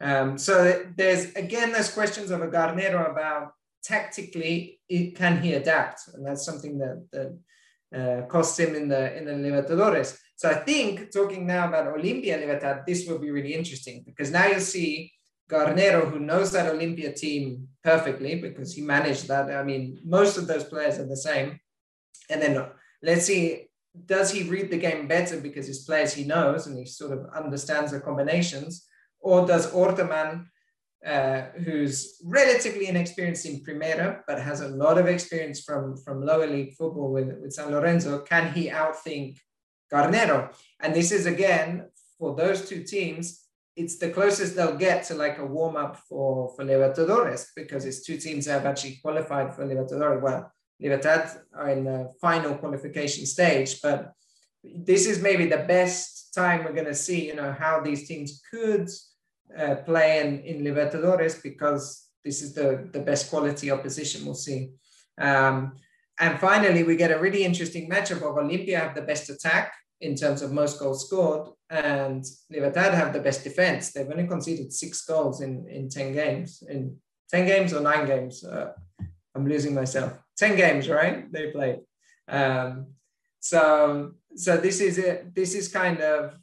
Um, 0.00 0.36
so 0.36 0.84
there's 0.96 1.34
again 1.34 1.72
those 1.72 1.90
questions 1.90 2.30
of 2.30 2.42
a 2.42 2.48
Garnero 2.48 3.10
about 3.10 3.52
tactically 3.82 4.80
it, 4.88 5.16
can 5.16 5.40
he 5.42 5.54
adapt, 5.54 6.02
and 6.12 6.26
that's 6.26 6.44
something 6.44 6.78
that, 6.78 7.06
that 7.12 7.38
uh, 7.94 8.22
costs 8.28 8.58
him 8.58 8.74
in 8.74 8.88
the 8.88 9.16
in 9.16 9.24
the 9.24 9.32
Libertadores. 9.32 10.18
So 10.36 10.50
I 10.50 10.54
think 10.54 11.10
talking 11.12 11.46
now 11.46 11.68
about 11.68 11.86
Olimpia 11.86 12.38
Libertad, 12.38 12.84
this 12.86 13.06
will 13.06 13.18
be 13.18 13.30
really 13.30 13.54
interesting 13.54 14.02
because 14.04 14.30
now 14.30 14.46
you 14.46 14.60
see 14.60 15.12
Garnero, 15.50 16.10
who 16.10 16.18
knows 16.18 16.52
that 16.52 16.72
Olimpia 16.72 17.14
team 17.14 17.68
perfectly 17.82 18.34
because 18.40 18.74
he 18.74 18.82
managed 18.82 19.28
that. 19.28 19.50
I 19.50 19.62
mean, 19.62 20.00
most 20.04 20.36
of 20.36 20.46
those 20.46 20.64
players 20.64 20.98
are 20.98 21.06
the 21.06 21.16
same. 21.16 21.58
And 22.28 22.42
then 22.42 22.66
let's 23.02 23.26
see, 23.26 23.68
does 24.04 24.32
he 24.32 24.42
read 24.42 24.70
the 24.70 24.78
game 24.78 25.06
better 25.06 25.40
because 25.40 25.66
his 25.68 25.84
players 25.84 26.12
he 26.12 26.24
knows 26.24 26.66
and 26.66 26.76
he 26.76 26.84
sort 26.84 27.12
of 27.12 27.26
understands 27.34 27.92
the 27.92 28.00
combinations? 28.00 28.86
or 29.26 29.44
does 29.44 29.72
Orteman, 29.72 30.46
uh, 31.04 31.42
who's 31.64 32.20
relatively 32.24 32.86
inexperienced 32.88 33.46
in 33.46 33.62
Primera, 33.62 34.22
but 34.26 34.40
has 34.40 34.60
a 34.60 34.68
lot 34.68 34.98
of 34.98 35.06
experience 35.06 35.60
from, 35.62 35.96
from 35.96 36.24
lower 36.24 36.46
league 36.46 36.74
football 36.74 37.12
with, 37.12 37.28
with 37.40 37.52
San 37.52 37.70
Lorenzo, 37.70 38.20
can 38.20 38.52
he 38.52 38.70
outthink 38.70 39.38
Garnero? 39.92 40.52
And 40.80 40.94
this 40.94 41.12
is 41.12 41.26
again, 41.26 41.88
for 42.18 42.34
those 42.34 42.68
two 42.68 42.82
teams, 42.82 43.46
it's 43.76 43.98
the 43.98 44.08
closest 44.08 44.56
they'll 44.56 44.76
get 44.76 45.04
to 45.04 45.14
like 45.14 45.38
a 45.38 45.44
warm 45.44 45.76
up 45.76 45.98
for, 46.08 46.52
for 46.56 46.64
Libertadores 46.64 47.46
because 47.54 47.84
it's 47.84 48.02
two 48.02 48.16
teams 48.16 48.46
that 48.46 48.52
have 48.52 48.66
actually 48.66 48.98
qualified 49.02 49.54
for 49.54 49.66
Libertadores. 49.66 50.22
Well, 50.22 50.50
Libertad 50.80 51.30
are 51.54 51.70
in 51.70 51.84
the 51.84 52.12
final 52.20 52.54
qualification 52.54 53.26
stage, 53.26 53.80
but 53.82 54.12
this 54.64 55.06
is 55.06 55.22
maybe 55.22 55.46
the 55.46 55.64
best 55.68 56.34
time 56.34 56.64
we're 56.64 56.72
going 56.72 56.86
to 56.86 56.94
see, 56.94 57.26
you 57.26 57.34
know, 57.34 57.52
how 57.52 57.80
these 57.80 58.08
teams 58.08 58.40
could 58.50 58.88
uh, 59.58 59.76
play 59.76 60.20
in, 60.20 60.40
in 60.40 60.64
Libertadores 60.64 61.42
because 61.42 62.08
this 62.24 62.42
is 62.42 62.54
the, 62.54 62.88
the 62.92 63.00
best 63.00 63.30
quality 63.30 63.70
opposition 63.70 64.24
we'll 64.24 64.34
see. 64.34 64.70
Um, 65.18 65.76
and 66.18 66.38
finally, 66.38 66.82
we 66.82 66.96
get 66.96 67.10
a 67.10 67.18
really 67.18 67.44
interesting 67.44 67.88
matchup 67.90 68.16
of 68.16 68.36
Olimpia 68.36 68.78
have 68.80 68.94
the 68.94 69.02
best 69.02 69.28
attack 69.30 69.74
in 70.00 70.14
terms 70.14 70.42
of 70.42 70.52
most 70.52 70.78
goals 70.78 71.06
scored, 71.06 71.48
and 71.70 72.24
Libertad 72.50 72.94
have 72.94 73.12
the 73.12 73.20
best 73.20 73.44
defense. 73.44 73.92
They've 73.92 74.10
only 74.10 74.26
conceded 74.26 74.72
six 74.72 75.04
goals 75.04 75.40
in, 75.40 75.66
in 75.68 75.88
10 75.88 76.12
games. 76.12 76.62
In 76.68 76.96
10 77.30 77.46
games 77.46 77.72
or 77.72 77.80
nine 77.80 78.06
games? 78.06 78.44
Uh, 78.44 78.72
I'm 79.34 79.46
losing 79.46 79.74
myself. 79.74 80.18
10 80.38 80.56
games, 80.56 80.88
right? 80.88 81.30
They 81.32 81.50
played. 81.50 81.80
Um, 82.28 82.88
so, 83.40 84.12
so 84.34 84.56
this 84.56 84.80
is 84.80 84.98
it. 84.98 85.34
This 85.34 85.54
is 85.54 85.68
kind 85.68 86.00
of 86.00 86.36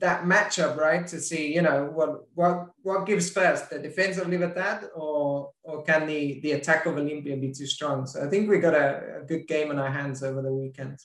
that 0.00 0.24
matchup, 0.24 0.76
right? 0.76 1.06
To 1.06 1.20
see, 1.20 1.54
you 1.54 1.62
know, 1.62 1.90
what 1.94 2.26
what 2.34 2.68
what 2.82 3.06
gives 3.06 3.30
first, 3.30 3.70
the 3.70 3.78
defense 3.78 4.18
of 4.18 4.28
Libertad 4.28 4.90
or 4.94 5.50
or 5.62 5.82
can 5.84 6.06
the 6.06 6.40
the 6.40 6.52
attack 6.52 6.86
of 6.86 6.94
Olimpia 6.94 7.40
be 7.40 7.52
too 7.52 7.66
strong? 7.66 8.06
So 8.06 8.24
I 8.24 8.28
think 8.28 8.50
we 8.50 8.58
got 8.58 8.74
a, 8.74 9.20
a 9.22 9.24
good 9.24 9.46
game 9.46 9.70
on 9.70 9.78
our 9.78 9.90
hands 9.90 10.22
over 10.22 10.42
the 10.42 10.52
weekend. 10.52 10.98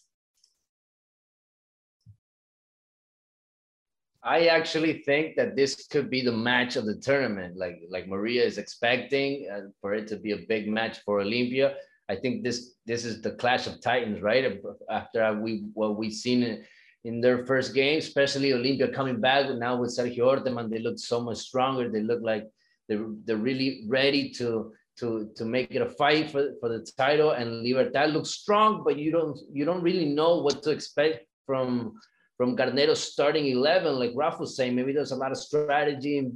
I 4.23 4.47
actually 4.47 5.03
think 5.03 5.38
that 5.38 5.56
this 5.56 5.88
could 5.88 6.10
be 6.10 6.21
the 6.21 6.34
match 6.34 6.75
of 6.75 6.86
the 6.86 6.95
tournament, 6.95 7.56
like 7.56 7.80
like 7.89 8.10
Maria 8.10 8.43
is 8.43 8.58
expecting 8.58 9.47
uh, 9.49 9.69
for 9.80 9.93
it 9.93 10.08
to 10.10 10.17
be 10.17 10.34
a 10.34 10.45
big 10.49 10.67
match 10.67 10.97
for 11.06 11.21
Olimpia. 11.21 11.75
I 12.10 12.15
think 12.17 12.43
this 12.43 12.73
this 12.86 13.06
is 13.06 13.21
the 13.21 13.32
clash 13.32 13.67
of 13.67 13.80
titans, 13.80 14.21
right? 14.21 14.62
After 14.89 15.39
we 15.39 15.67
what 15.73 15.97
we've 15.97 16.13
seen 16.13 16.65
in, 17.07 17.21
their 17.21 17.45
first 17.45 17.73
game, 17.73 17.99
especially 17.99 18.51
Olimpia 18.51 18.93
coming 18.93 19.19
back 19.19 19.49
now 19.55 19.75
with 19.77 19.95
Sergio 19.97 20.25
Orteman, 20.31 20.69
they 20.69 20.79
look 20.79 20.99
so 20.99 21.19
much 21.21 21.37
stronger. 21.37 21.89
They 21.89 22.01
look 22.01 22.21
like 22.21 22.45
they're 22.87 23.07
they're 23.25 23.45
really 23.49 23.85
ready 23.87 24.29
to 24.39 24.71
to 24.99 25.29
to 25.35 25.45
make 25.45 25.71
it 25.71 25.81
a 25.81 25.89
fight 25.89 26.31
for, 26.31 26.53
for 26.59 26.69
the 26.69 26.85
title. 26.97 27.31
And 27.31 27.63
Libertad 27.63 28.11
looks 28.11 28.31
strong, 28.31 28.83
but 28.83 28.97
you 28.97 29.11
don't 29.11 29.37
you 29.51 29.65
don't 29.65 29.83
really 29.83 30.05
know 30.05 30.37
what 30.37 30.63
to 30.63 30.71
expect 30.71 31.25
from 31.45 31.93
from 32.37 32.55
Garnero's 32.55 33.01
starting 33.01 33.47
11, 33.47 33.97
like 33.97 34.11
Ralph 34.15 34.39
was 34.39 34.55
saying, 34.55 34.75
maybe 34.75 34.93
there's 34.93 35.11
a 35.11 35.15
lot 35.15 35.31
of 35.31 35.39
strategy 35.39 36.29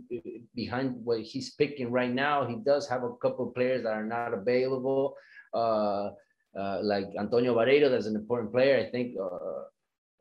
behind 0.56 0.96
what 1.04 1.22
he's 1.22 1.54
picking 1.54 1.92
right 1.92 2.12
now. 2.12 2.48
He 2.48 2.56
does 2.66 2.90
have 2.90 3.04
a 3.04 3.14
couple 3.22 3.48
of 3.48 3.54
players 3.54 3.84
that 3.84 3.94
are 3.94 4.04
not 4.04 4.34
available, 4.34 5.16
uh, 5.54 6.10
uh, 6.60 6.80
like 6.82 7.06
Antonio 7.20 7.56
Bareiro, 7.56 7.88
that's 7.92 8.08
an 8.08 8.16
important 8.16 8.52
player. 8.52 8.84
I 8.84 8.90
think 8.90 9.16
uh, 9.22 9.62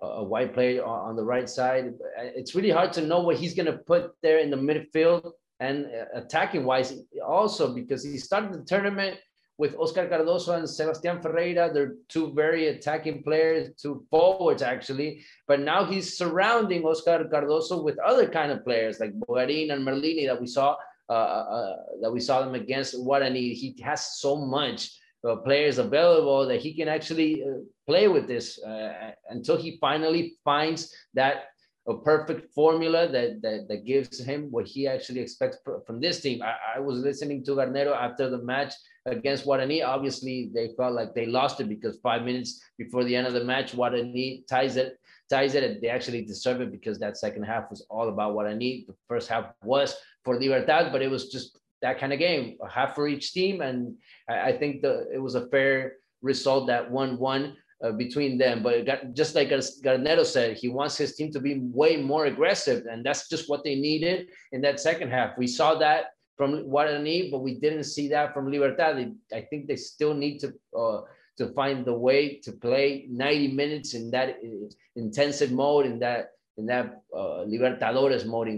a 0.02 0.24
white 0.24 0.54
player 0.54 0.84
on 0.84 1.16
the 1.16 1.24
right 1.24 1.48
side. 1.48 1.94
It's 2.18 2.54
really 2.54 2.70
hard 2.70 2.92
to 2.94 3.02
know 3.02 3.20
what 3.20 3.36
he's 3.36 3.54
going 3.54 3.66
to 3.66 3.78
put 3.78 4.12
there 4.22 4.38
in 4.38 4.50
the 4.50 4.56
midfield 4.56 5.32
and 5.60 5.86
uh, 5.86 6.18
attacking 6.18 6.64
wise 6.64 6.94
also 7.24 7.74
because 7.74 8.02
he 8.02 8.16
started 8.16 8.52
the 8.52 8.64
tournament 8.64 9.18
with 9.58 9.76
Oscar 9.76 10.08
Cardoso 10.08 10.56
and 10.56 10.68
Sebastian 10.68 11.20
Ferreira. 11.20 11.70
They're 11.72 11.96
two 12.08 12.32
very 12.32 12.68
attacking 12.68 13.22
players, 13.22 13.68
two 13.76 14.06
forwards 14.10 14.62
actually. 14.62 15.22
But 15.46 15.60
now 15.60 15.84
he's 15.84 16.16
surrounding 16.16 16.82
Oscar 16.84 17.28
Cardoso 17.30 17.84
with 17.84 17.98
other 17.98 18.26
kind 18.26 18.50
of 18.50 18.64
players 18.64 19.00
like 19.00 19.12
Bogarin 19.12 19.70
and 19.72 19.86
Merlini 19.86 20.26
that 20.26 20.40
we 20.40 20.46
saw 20.46 20.76
uh, 21.10 21.12
uh, 21.12 21.46
uh 21.58 21.76
that 22.00 22.10
we 22.10 22.20
saw 22.20 22.40
them 22.40 22.54
against 22.54 22.94
Guarani. 22.94 23.52
He 23.52 23.76
has 23.82 24.18
so 24.18 24.36
much 24.36 24.96
players 25.44 25.78
available 25.78 26.46
that 26.46 26.61
he 26.61 26.74
can 26.74 26.88
actually 26.88 27.44
uh, 27.44 27.61
play 27.87 28.09
with 28.09 28.26
this 28.26 28.62
uh, 28.62 29.12
until 29.28 29.56
he 29.56 29.78
finally 29.80 30.35
finds 30.44 30.94
that 31.14 31.44
a 31.88 31.96
perfect 31.98 32.52
formula 32.54 33.09
that, 33.09 33.42
that, 33.42 33.66
that 33.68 33.85
gives 33.85 34.20
him 34.20 34.48
what 34.50 34.66
he 34.66 34.87
actually 34.87 35.20
expects 35.20 35.59
from 35.87 36.00
this 36.00 36.20
team. 36.20 36.42
I, 36.42 36.76
I 36.76 36.80
was 36.80 36.98
listening 36.98 37.44
to 37.44 37.52
Garnero 37.52 37.96
after 37.96 38.28
the 38.30 38.38
match 38.38 38.74
against 39.06 39.46
Guarani. 39.46 39.85
Obviously, 39.85 40.50
they 40.54 40.70
felt 40.76 40.94
like 40.94 41.14
they 41.14 41.26
lost 41.26 41.61
it 41.61 41.68
because 41.68 41.98
five 42.02 42.22
minutes 42.22 42.61
before 42.78 43.04
the 43.04 43.16
end 43.16 43.26
of 43.26 43.33
the 43.33 43.44
match, 43.44 43.72
Guarani 43.72 44.46
ties 44.46 44.76
it, 44.76 44.98
ties 45.28 45.54
it. 45.54 45.64
and 45.64 45.83
They 45.83 45.88
actually 45.88 46.24
deserve 46.24 46.61
it 46.61 46.70
because 46.70 46.98
that 46.98 47.16
second 47.16 47.44
half 47.44 47.70
was 47.70 47.85
all 47.90 48.09
about 48.09 48.35
Guarani. 48.35 48.87
The 48.87 48.94
first 49.09 49.28
half 49.28 49.52
was 49.64 49.96
for 50.24 50.38
Libertad, 50.38 50.92
but 50.92 51.02
it 51.02 51.11
was 51.11 51.28
just 51.28 51.59
that 51.83 51.99
kind 51.99 52.12
of 52.12 52.19
game, 52.19 52.57
half 52.69 52.95
for 52.95 53.09
each 53.09 53.33
team. 53.33 53.61
And 53.61 53.97
I, 54.29 54.53
think 54.53 54.83
the 54.83 55.09
it 55.12 55.19
was 55.19 55.35
a 55.35 55.49
fair 55.49 55.95
result 56.23 56.66
that 56.69 56.90
1 56.90 57.19
1 57.19 57.57
uh, 57.83 57.93
between 57.93 58.38
them. 58.38 58.62
But 58.62 58.87
got, 58.87 59.14
just 59.14 59.35
like 59.35 59.49
Garnero 59.49 60.25
said, 60.25 60.57
he 60.57 60.69
wants 60.69 60.97
his 60.97 61.14
team 61.14 61.33
to 61.33 61.40
be 61.40 61.61
way 61.61 61.97
more 61.97 62.27
aggressive, 62.27 62.87
and 62.90 63.05
that's 63.05 63.29
just 63.29 63.49
what 63.49 63.64
they 63.64 63.75
needed 63.75 64.29
in 64.53 64.61
that 64.62 64.81
second 64.81 65.11
half. 65.11 65.38
We 65.38 65.47
saw 65.47 65.75
that 65.77 66.12
from 66.37 66.64
Guarani, 66.71 67.31
but 67.31 67.40
we 67.40 67.61
didn't 67.61 67.85
see 67.85 68.09
that 68.09 68.35
from 68.35 68.51
Libertad. 68.51 69.14
I 69.33 69.43
think 69.43 69.66
they 69.66 69.77
still 69.77 70.14
need 70.14 70.38
to 70.40 70.53
uh, 70.77 71.01
to 71.38 71.53
find 71.55 71.85
the 71.85 71.95
way 71.95 72.38
to 72.45 72.53
play 72.53 73.07
90 73.11 73.53
minutes 73.53 73.95
in 73.95 74.11
that 74.11 74.37
uh, 74.45 74.69
intensive 74.97 75.53
mode, 75.53 75.87
in 75.87 75.99
that 76.01 76.33
in 76.59 76.66
that 76.66 77.03
uh, 77.16 77.45
Libertadores 77.49 78.27
mode. 78.27 78.49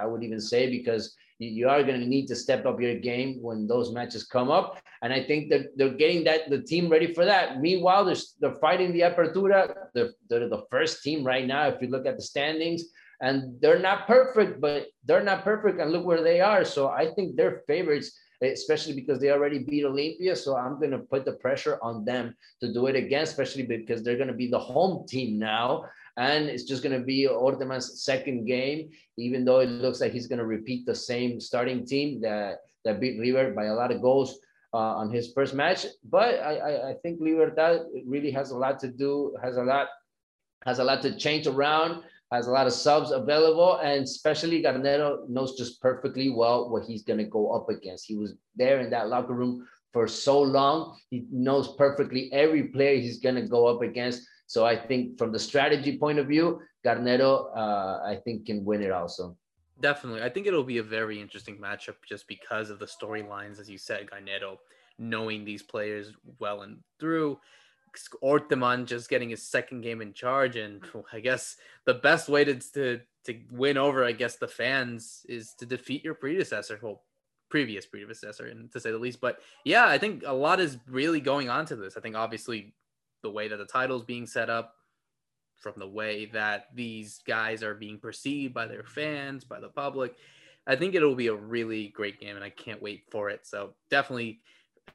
I 0.00 0.06
would 0.06 0.24
even 0.24 0.40
say 0.40 0.68
because 0.68 1.14
you 1.42 1.68
are 1.68 1.82
going 1.82 2.00
to 2.00 2.06
need 2.06 2.26
to 2.28 2.36
step 2.36 2.66
up 2.66 2.80
your 2.80 2.94
game 2.94 3.42
when 3.42 3.66
those 3.66 3.92
matches 3.92 4.24
come 4.24 4.50
up. 4.50 4.80
And 5.02 5.12
I 5.12 5.22
think 5.22 5.50
that 5.50 5.76
they're 5.76 5.90
getting 5.90 6.24
that 6.24 6.48
the 6.48 6.62
team 6.62 6.88
ready 6.88 7.12
for 7.12 7.24
that. 7.24 7.60
Meanwhile, 7.60 8.04
they're, 8.04 8.16
they're 8.40 8.60
fighting 8.60 8.92
the 8.92 9.00
Apertura. 9.00 9.74
They're, 9.94 10.12
they're 10.28 10.48
the 10.48 10.64
first 10.70 11.02
team 11.02 11.24
right 11.24 11.46
now. 11.46 11.68
If 11.68 11.82
you 11.82 11.88
look 11.88 12.06
at 12.06 12.16
the 12.16 12.22
standings, 12.22 12.84
and 13.20 13.60
they're 13.60 13.78
not 13.78 14.08
perfect, 14.08 14.60
but 14.60 14.88
they're 15.04 15.22
not 15.22 15.44
perfect. 15.44 15.80
And 15.80 15.92
look 15.92 16.04
where 16.04 16.22
they 16.22 16.40
are. 16.40 16.64
So 16.64 16.88
I 16.88 17.06
think 17.14 17.36
they're 17.36 17.62
favorites, 17.68 18.18
especially 18.42 18.94
because 18.94 19.20
they 19.20 19.30
already 19.30 19.60
beat 19.60 19.84
Olimpia. 19.84 20.36
So 20.36 20.56
I'm 20.56 20.80
going 20.80 20.90
to 20.90 20.98
put 20.98 21.24
the 21.24 21.34
pressure 21.34 21.78
on 21.82 22.04
them 22.04 22.34
to 22.60 22.72
do 22.72 22.88
it 22.88 22.96
again, 22.96 23.22
especially 23.22 23.62
because 23.62 24.02
they're 24.02 24.16
going 24.16 24.28
to 24.28 24.34
be 24.34 24.50
the 24.50 24.58
home 24.58 25.06
team 25.06 25.38
now 25.38 25.84
and 26.16 26.48
it's 26.48 26.64
just 26.64 26.82
going 26.82 26.98
to 26.98 27.04
be 27.04 27.26
Orteman's 27.26 28.04
second 28.04 28.44
game, 28.44 28.90
even 29.16 29.44
though 29.44 29.60
it 29.60 29.70
looks 29.70 30.00
like 30.00 30.12
he's 30.12 30.26
going 30.26 30.38
to 30.38 30.46
repeat 30.46 30.84
the 30.84 30.94
same 30.94 31.40
starting 31.40 31.86
team 31.86 32.20
that, 32.20 32.58
that 32.84 33.00
beat 33.00 33.18
River 33.18 33.52
by 33.52 33.66
a 33.66 33.74
lot 33.74 33.90
of 33.90 34.02
goals 34.02 34.38
uh, 34.74 34.76
on 34.76 35.10
his 35.10 35.32
first 35.32 35.54
match. 35.54 35.86
But 36.04 36.40
I, 36.40 36.56
I, 36.56 36.90
I 36.90 36.94
think 37.02 37.20
Libertad 37.20 37.82
really 38.06 38.30
has 38.30 38.50
a 38.50 38.56
lot 38.56 38.78
to 38.80 38.88
do, 38.88 39.34
has 39.42 39.56
a 39.56 39.62
lot, 39.62 39.88
has 40.66 40.78
a 40.78 40.84
lot 40.84 41.02
to 41.02 41.16
change 41.16 41.46
around, 41.46 42.02
has 42.30 42.46
a 42.46 42.50
lot 42.50 42.66
of 42.66 42.72
subs 42.72 43.10
available, 43.10 43.76
and 43.76 44.04
especially 44.04 44.62
Garnero 44.62 45.28
knows 45.28 45.56
just 45.56 45.80
perfectly 45.80 46.30
well 46.30 46.70
what 46.70 46.84
he's 46.84 47.02
going 47.02 47.18
to 47.18 47.24
go 47.24 47.52
up 47.52 47.68
against. 47.68 48.06
He 48.06 48.16
was 48.16 48.34
there 48.56 48.80
in 48.80 48.90
that 48.90 49.08
locker 49.08 49.34
room 49.34 49.66
for 49.92 50.08
so 50.08 50.40
long. 50.40 50.96
He 51.10 51.26
knows 51.30 51.74
perfectly 51.76 52.32
every 52.32 52.64
player 52.64 52.98
he's 52.98 53.20
going 53.20 53.34
to 53.34 53.42
go 53.42 53.66
up 53.66 53.82
against. 53.82 54.26
So 54.46 54.66
I 54.66 54.76
think 54.76 55.18
from 55.18 55.32
the 55.32 55.38
strategy 55.38 55.98
point 55.98 56.18
of 56.18 56.26
view, 56.26 56.60
Garnero, 56.84 57.56
uh, 57.56 58.00
I 58.04 58.20
think 58.24 58.46
can 58.46 58.64
win 58.64 58.82
it 58.82 58.90
also. 58.90 59.36
Definitely. 59.80 60.22
I 60.22 60.28
think 60.28 60.46
it'll 60.46 60.62
be 60.62 60.78
a 60.78 60.82
very 60.82 61.20
interesting 61.20 61.56
matchup 61.58 61.96
just 62.06 62.28
because 62.28 62.70
of 62.70 62.78
the 62.78 62.86
storylines, 62.86 63.58
as 63.58 63.68
you 63.68 63.78
said, 63.78 64.08
Garnero 64.10 64.58
knowing 64.98 65.44
these 65.44 65.62
players 65.62 66.12
well 66.38 66.62
and 66.62 66.78
through. 67.00 67.38
Orteman 68.22 68.86
just 68.86 69.10
getting 69.10 69.30
his 69.30 69.42
second 69.42 69.82
game 69.82 70.00
in 70.00 70.14
charge, 70.14 70.56
and 70.56 70.82
I 71.12 71.20
guess 71.20 71.56
the 71.84 71.94
best 71.94 72.28
way 72.28 72.44
to, 72.44 72.54
to 72.72 73.00
to 73.24 73.38
win 73.50 73.76
over, 73.76 74.04
I 74.04 74.12
guess, 74.12 74.36
the 74.36 74.48
fans 74.48 75.24
is 75.28 75.54
to 75.58 75.66
defeat 75.66 76.02
your 76.02 76.14
predecessor, 76.14 76.78
well, 76.82 77.02
previous 77.48 77.86
predecessor, 77.86 78.46
and 78.46 78.72
to 78.72 78.80
say 78.80 78.90
the 78.90 78.98
least. 78.98 79.20
But 79.20 79.40
yeah, 79.64 79.86
I 79.86 79.98
think 79.98 80.24
a 80.26 80.32
lot 80.32 80.58
is 80.58 80.78
really 80.88 81.20
going 81.20 81.48
on 81.48 81.66
to 81.66 81.76
this. 81.76 81.96
I 81.96 82.00
think 82.00 82.16
obviously 82.16 82.74
the 83.22 83.30
way 83.30 83.48
that 83.48 83.56
the 83.56 83.64
title's 83.64 84.04
being 84.04 84.26
set 84.26 84.50
up, 84.50 84.74
from 85.62 85.74
the 85.76 85.86
way 85.86 86.26
that 86.26 86.66
these 86.74 87.20
guys 87.26 87.62
are 87.62 87.74
being 87.74 87.98
perceived 87.98 88.52
by 88.52 88.66
their 88.66 88.82
fans, 88.82 89.44
by 89.44 89.60
the 89.60 89.68
public. 89.68 90.16
I 90.66 90.76
think 90.76 90.94
it'll 90.94 91.14
be 91.14 91.28
a 91.28 91.34
really 91.34 91.88
great 91.88 92.20
game, 92.20 92.36
and 92.36 92.44
I 92.44 92.50
can't 92.50 92.82
wait 92.82 93.04
for 93.10 93.30
it. 93.30 93.46
So 93.46 93.74
definitely 93.90 94.40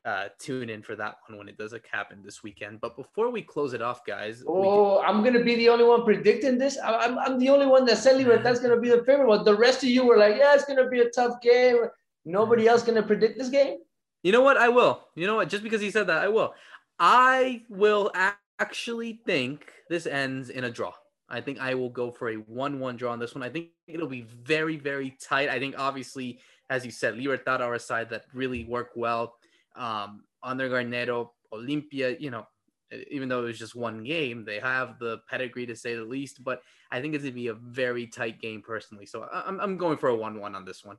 uh, 0.05 0.27
tune 0.39 0.69
in 0.69 0.81
for 0.81 0.95
that 0.95 1.15
one 1.27 1.37
when 1.37 1.49
it 1.49 1.57
does 1.57 1.73
happen 1.91 2.21
this 2.23 2.43
weekend. 2.43 2.79
But 2.81 2.95
before 2.95 3.29
we 3.29 3.41
close 3.41 3.73
it 3.73 3.81
off, 3.81 4.05
guys. 4.05 4.43
Oh, 4.47 5.01
can... 5.01 5.09
I'm 5.09 5.23
gonna 5.23 5.43
be 5.43 5.55
the 5.55 5.69
only 5.69 5.85
one 5.85 6.03
predicting 6.03 6.57
this. 6.57 6.77
I'm, 6.83 7.17
I'm 7.17 7.39
the 7.39 7.49
only 7.49 7.65
one 7.65 7.85
that 7.85 7.97
said 7.97 8.23
that's 8.43 8.59
gonna 8.59 8.79
be 8.79 8.89
the 8.89 9.03
favorite 9.03 9.27
one. 9.27 9.43
The 9.43 9.55
rest 9.55 9.83
of 9.83 9.89
you 9.89 10.05
were 10.05 10.17
like, 10.17 10.35
yeah, 10.37 10.53
it's 10.53 10.65
gonna 10.65 10.89
be 10.89 10.99
a 10.99 11.09
tough 11.09 11.41
game. 11.41 11.77
Nobody 12.25 12.67
else 12.67 12.83
gonna 12.83 13.03
predict 13.03 13.37
this 13.37 13.49
game. 13.49 13.77
You 14.23 14.31
know 14.31 14.41
what? 14.41 14.57
I 14.57 14.69
will. 14.69 15.07
You 15.15 15.27
know 15.27 15.35
what? 15.35 15.49
Just 15.49 15.63
because 15.63 15.81
he 15.81 15.91
said 15.91 16.07
that, 16.07 16.23
I 16.23 16.27
will. 16.27 16.53
I 16.99 17.63
will 17.69 18.11
actually 18.59 19.21
think 19.25 19.71
this 19.89 20.05
ends 20.05 20.49
in 20.49 20.63
a 20.63 20.71
draw. 20.71 20.93
I 21.29 21.41
think 21.41 21.59
I 21.59 21.75
will 21.75 21.89
go 21.89 22.11
for 22.11 22.29
a 22.29 22.35
1 22.35 22.79
1 22.79 22.97
draw 22.97 23.11
on 23.11 23.19
this 23.19 23.35
one. 23.35 23.43
I 23.43 23.49
think 23.49 23.69
it'll 23.87 24.07
be 24.07 24.21
very, 24.21 24.77
very 24.77 25.15
tight. 25.21 25.49
I 25.49 25.59
think, 25.59 25.75
obviously, 25.77 26.39
as 26.69 26.85
you 26.85 26.91
said, 26.91 27.17
Libertad 27.17 27.61
are 27.61 27.73
a 27.73 27.79
side 27.79 28.09
that 28.09 28.25
really 28.33 28.63
work 28.65 28.91
well 28.95 29.35
um, 29.75 30.23
under 30.41 30.69
Garnero, 30.69 31.29
Olimpia, 31.53 32.19
you 32.19 32.31
know, 32.31 32.47
even 33.11 33.27
though 33.27 33.43
it 33.43 33.47
was 33.47 33.59
just 33.59 33.75
one 33.75 34.03
game, 34.03 34.45
they 34.45 34.59
have 34.59 34.97
the 34.99 35.19
pedigree 35.29 35.65
to 35.65 35.75
say 35.75 35.95
the 35.95 36.03
least. 36.03 36.43
But 36.43 36.61
I 36.91 37.01
think 37.01 37.13
it's 37.13 37.23
going 37.23 37.33
to 37.33 37.35
be 37.35 37.47
a 37.47 37.53
very 37.53 38.07
tight 38.07 38.39
game 38.39 38.61
personally. 38.61 39.05
So 39.05 39.27
I'm, 39.31 39.59
I'm 39.59 39.77
going 39.77 39.97
for 39.97 40.09
a 40.09 40.15
1 40.15 40.39
1 40.39 40.55
on 40.55 40.65
this 40.65 40.85
one. 40.85 40.97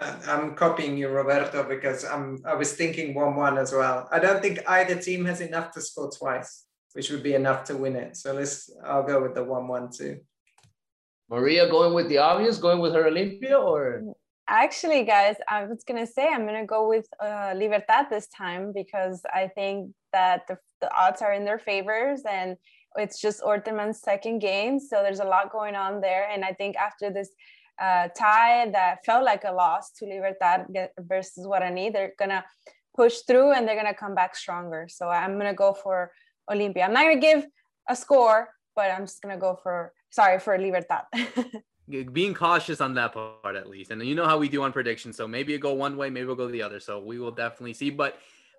I'm 0.00 0.54
copying 0.54 0.96
you, 0.96 1.08
Roberto, 1.08 1.64
because 1.64 2.04
I'm 2.04 2.38
I 2.44 2.54
was 2.54 2.72
thinking 2.72 3.14
one-one 3.14 3.58
as 3.58 3.72
well. 3.72 4.08
I 4.12 4.20
don't 4.20 4.40
think 4.40 4.60
either 4.68 4.94
team 4.94 5.24
has 5.24 5.40
enough 5.40 5.72
to 5.72 5.80
score 5.80 6.10
twice, 6.10 6.66
which 6.92 7.10
would 7.10 7.22
be 7.22 7.34
enough 7.34 7.64
to 7.64 7.76
win 7.76 7.96
it. 7.96 8.16
So 8.16 8.32
let's 8.32 8.70
I'll 8.84 9.02
go 9.02 9.20
with 9.20 9.34
the 9.34 9.42
one-one 9.42 9.90
too. 9.90 10.20
Maria 11.28 11.68
going 11.68 11.94
with 11.94 12.08
the 12.08 12.18
obvious, 12.18 12.58
going 12.58 12.78
with 12.78 12.94
her 12.94 13.10
Olimpia, 13.10 13.60
or 13.60 14.14
actually, 14.46 15.02
guys, 15.02 15.36
I 15.48 15.64
was 15.64 15.82
gonna 15.82 16.06
say 16.06 16.28
I'm 16.28 16.46
gonna 16.46 16.64
go 16.64 16.88
with 16.88 17.06
uh, 17.20 17.54
Libertad 17.56 18.06
this 18.08 18.28
time 18.28 18.72
because 18.72 19.20
I 19.34 19.48
think 19.48 19.92
that 20.12 20.46
the, 20.46 20.58
the 20.80 20.94
odds 20.94 21.22
are 21.22 21.32
in 21.32 21.44
their 21.44 21.58
favors 21.58 22.22
and 22.30 22.56
it's 22.96 23.20
just 23.20 23.42
Orteman's 23.42 24.00
second 24.00 24.38
game, 24.38 24.78
so 24.78 25.02
there's 25.02 25.20
a 25.20 25.24
lot 25.24 25.52
going 25.52 25.74
on 25.74 26.00
there. 26.00 26.28
And 26.30 26.44
I 26.44 26.52
think 26.52 26.76
after 26.76 27.10
this 27.10 27.30
uh, 27.80 28.08
tie 28.08 28.68
that 28.70 29.04
felt 29.04 29.24
like 29.24 29.44
a 29.44 29.52
loss 29.52 29.90
to 29.92 30.06
Libertad 30.06 30.66
versus 30.98 31.46
Guarani. 31.46 31.92
They're 31.92 32.12
gonna 32.18 32.44
push 32.96 33.18
through 33.26 33.52
and 33.52 33.66
they're 33.66 33.76
gonna 33.76 33.94
come 33.94 34.14
back 34.14 34.34
stronger. 34.36 34.88
So 34.88 35.08
I'm 35.08 35.38
gonna 35.38 35.54
go 35.54 35.72
for 35.72 36.12
Olimpia. 36.50 36.84
I'm 36.84 36.92
not 36.92 37.04
gonna 37.04 37.20
give 37.20 37.46
a 37.88 37.96
score, 37.96 38.48
but 38.74 38.90
I'm 38.90 39.04
just 39.04 39.22
gonna 39.22 39.38
go 39.38 39.58
for 39.62 39.92
sorry 40.10 40.38
for 40.38 40.58
Libertad. 40.58 41.04
Being 42.12 42.34
cautious 42.34 42.82
on 42.82 42.94
that 42.94 43.14
part 43.14 43.56
at 43.56 43.68
least, 43.70 43.90
and 43.90 44.02
you 44.04 44.14
know 44.14 44.26
how 44.26 44.36
we 44.36 44.48
do 44.50 44.62
on 44.62 44.72
predictions. 44.72 45.16
So 45.16 45.26
maybe 45.26 45.54
it 45.54 45.58
go 45.58 45.72
one 45.72 45.96
way, 45.96 46.10
maybe 46.10 46.26
we'll 46.26 46.36
go 46.36 46.48
the 46.48 46.62
other. 46.62 46.80
So 46.80 47.00
we 47.00 47.18
will 47.18 47.30
definitely 47.30 47.72
see. 47.72 47.88
But 47.88 48.18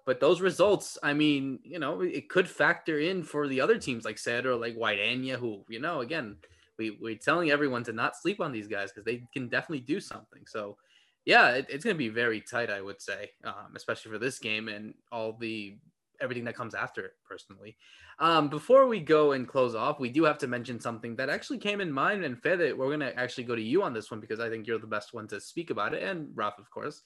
but 0.10 0.20
those 0.20 0.42
results, 0.42 0.98
I 1.04 1.14
mean, 1.14 1.60
you 1.64 1.78
know, 1.78 2.02
it 2.02 2.30
could 2.30 2.50
factor 2.50 2.98
in 2.98 3.22
for 3.22 3.48
the 3.48 3.62
other 3.62 3.78
teams 3.78 4.06
like 4.06 4.18
Cerro, 4.18 4.58
like 4.58 4.76
Guaireña, 4.76 5.36
who, 5.36 5.64
you 5.70 5.80
know, 5.80 6.02
again, 6.02 6.38
we, 6.80 6.98
we're 7.00 7.16
telling 7.16 7.52
everyone 7.52 7.84
to 7.84 7.94
not 7.94 8.16
sleep 8.16 8.42
on 8.42 8.52
these 8.52 8.68
guys 8.68 8.90
because 8.92 9.06
they 9.06 9.22
can 9.34 9.50
definitely 9.50 9.82
do 9.82 10.00
something. 10.00 10.42
So, 10.48 10.78
yeah, 11.26 11.50
it, 11.50 11.68
it's 11.70 11.84
going 11.84 11.96
to 11.96 11.98
be 12.00 12.10
very 12.10 12.42
tight, 12.42 12.72
I 12.72 12.82
would 12.82 13.02
say, 13.02 13.30
um, 13.44 13.74
especially 13.76 14.12
for 14.12 14.18
this 14.18 14.40
game 14.40 14.68
and 14.68 14.96
all 15.12 15.34
the 15.34 15.78
everything 16.22 16.46
that 16.46 16.56
comes 16.56 16.74
after 16.74 17.06
it. 17.06 17.12
Personally, 17.28 17.78
um, 18.18 18.50
before 18.50 18.88
we 18.88 19.00
go 19.00 19.34
and 19.34 19.48
close 19.48 19.76
off, 19.76 20.00
we 20.00 20.10
do 20.10 20.24
have 20.24 20.38
to 20.40 20.48
mention 20.48 20.80
something 20.80 21.16
that 21.18 21.30
actually 21.30 21.60
came 21.60 21.82
in 21.82 21.92
mind. 21.92 22.24
And 22.24 22.42
Fede, 22.42 22.78
we're 22.78 22.88
going 22.88 23.00
to 23.02 23.18
actually 23.18 23.44
go 23.44 23.56
to 23.56 23.62
you 23.62 23.84
on 23.84 23.94
this 23.94 24.10
one 24.10 24.20
because 24.20 24.40
I 24.40 24.50
think 24.50 24.66
you're 24.66 24.80
the 24.80 24.88
best 24.88 25.14
one 25.14 25.28
to 25.28 25.40
speak 25.40 25.70
about 25.70 25.94
it, 25.94 26.02
and 26.02 26.30
Ralph, 26.34 26.58
of 26.58 26.72
course. 26.72 27.04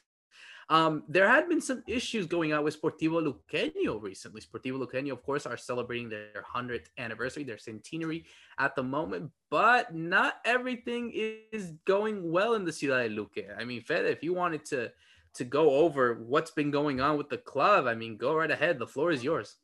Um, 0.69 1.03
there 1.07 1.27
had 1.27 1.49
been 1.49 1.61
some 1.61 1.83
issues 1.87 2.25
going 2.25 2.53
on 2.53 2.63
with 2.63 2.79
Sportivo 2.79 3.21
Luqueño 3.21 4.01
recently. 4.01 4.41
Sportivo 4.41 4.85
Luqueño, 4.85 5.11
of 5.11 5.23
course, 5.23 5.45
are 5.45 5.57
celebrating 5.57 6.09
their 6.09 6.43
100th 6.55 6.87
anniversary, 6.97 7.43
their 7.43 7.57
centenary 7.57 8.25
at 8.57 8.75
the 8.75 8.83
moment, 8.83 9.31
but 9.49 9.93
not 9.93 10.35
everything 10.45 11.11
is 11.13 11.73
going 11.85 12.31
well 12.31 12.53
in 12.53 12.65
the 12.65 12.71
Ciudad 12.71 13.09
de 13.09 13.15
Luque. 13.15 13.45
I 13.57 13.63
mean, 13.63 13.81
Fede, 13.81 14.05
if 14.05 14.23
you 14.23 14.33
wanted 14.33 14.65
to 14.65 14.91
to 15.35 15.43
go 15.43 15.71
over 15.71 16.23
what's 16.27 16.51
been 16.51 16.69
going 16.69 17.01
on 17.01 17.17
with 17.17 17.27
the 17.27 17.39
club, 17.39 17.87
I 17.87 17.95
mean, 17.95 18.17
go 18.17 18.35
right 18.35 18.51
ahead. 18.51 18.77
The 18.77 18.85
floor 18.85 19.11
is 19.11 19.23
yours. 19.23 19.55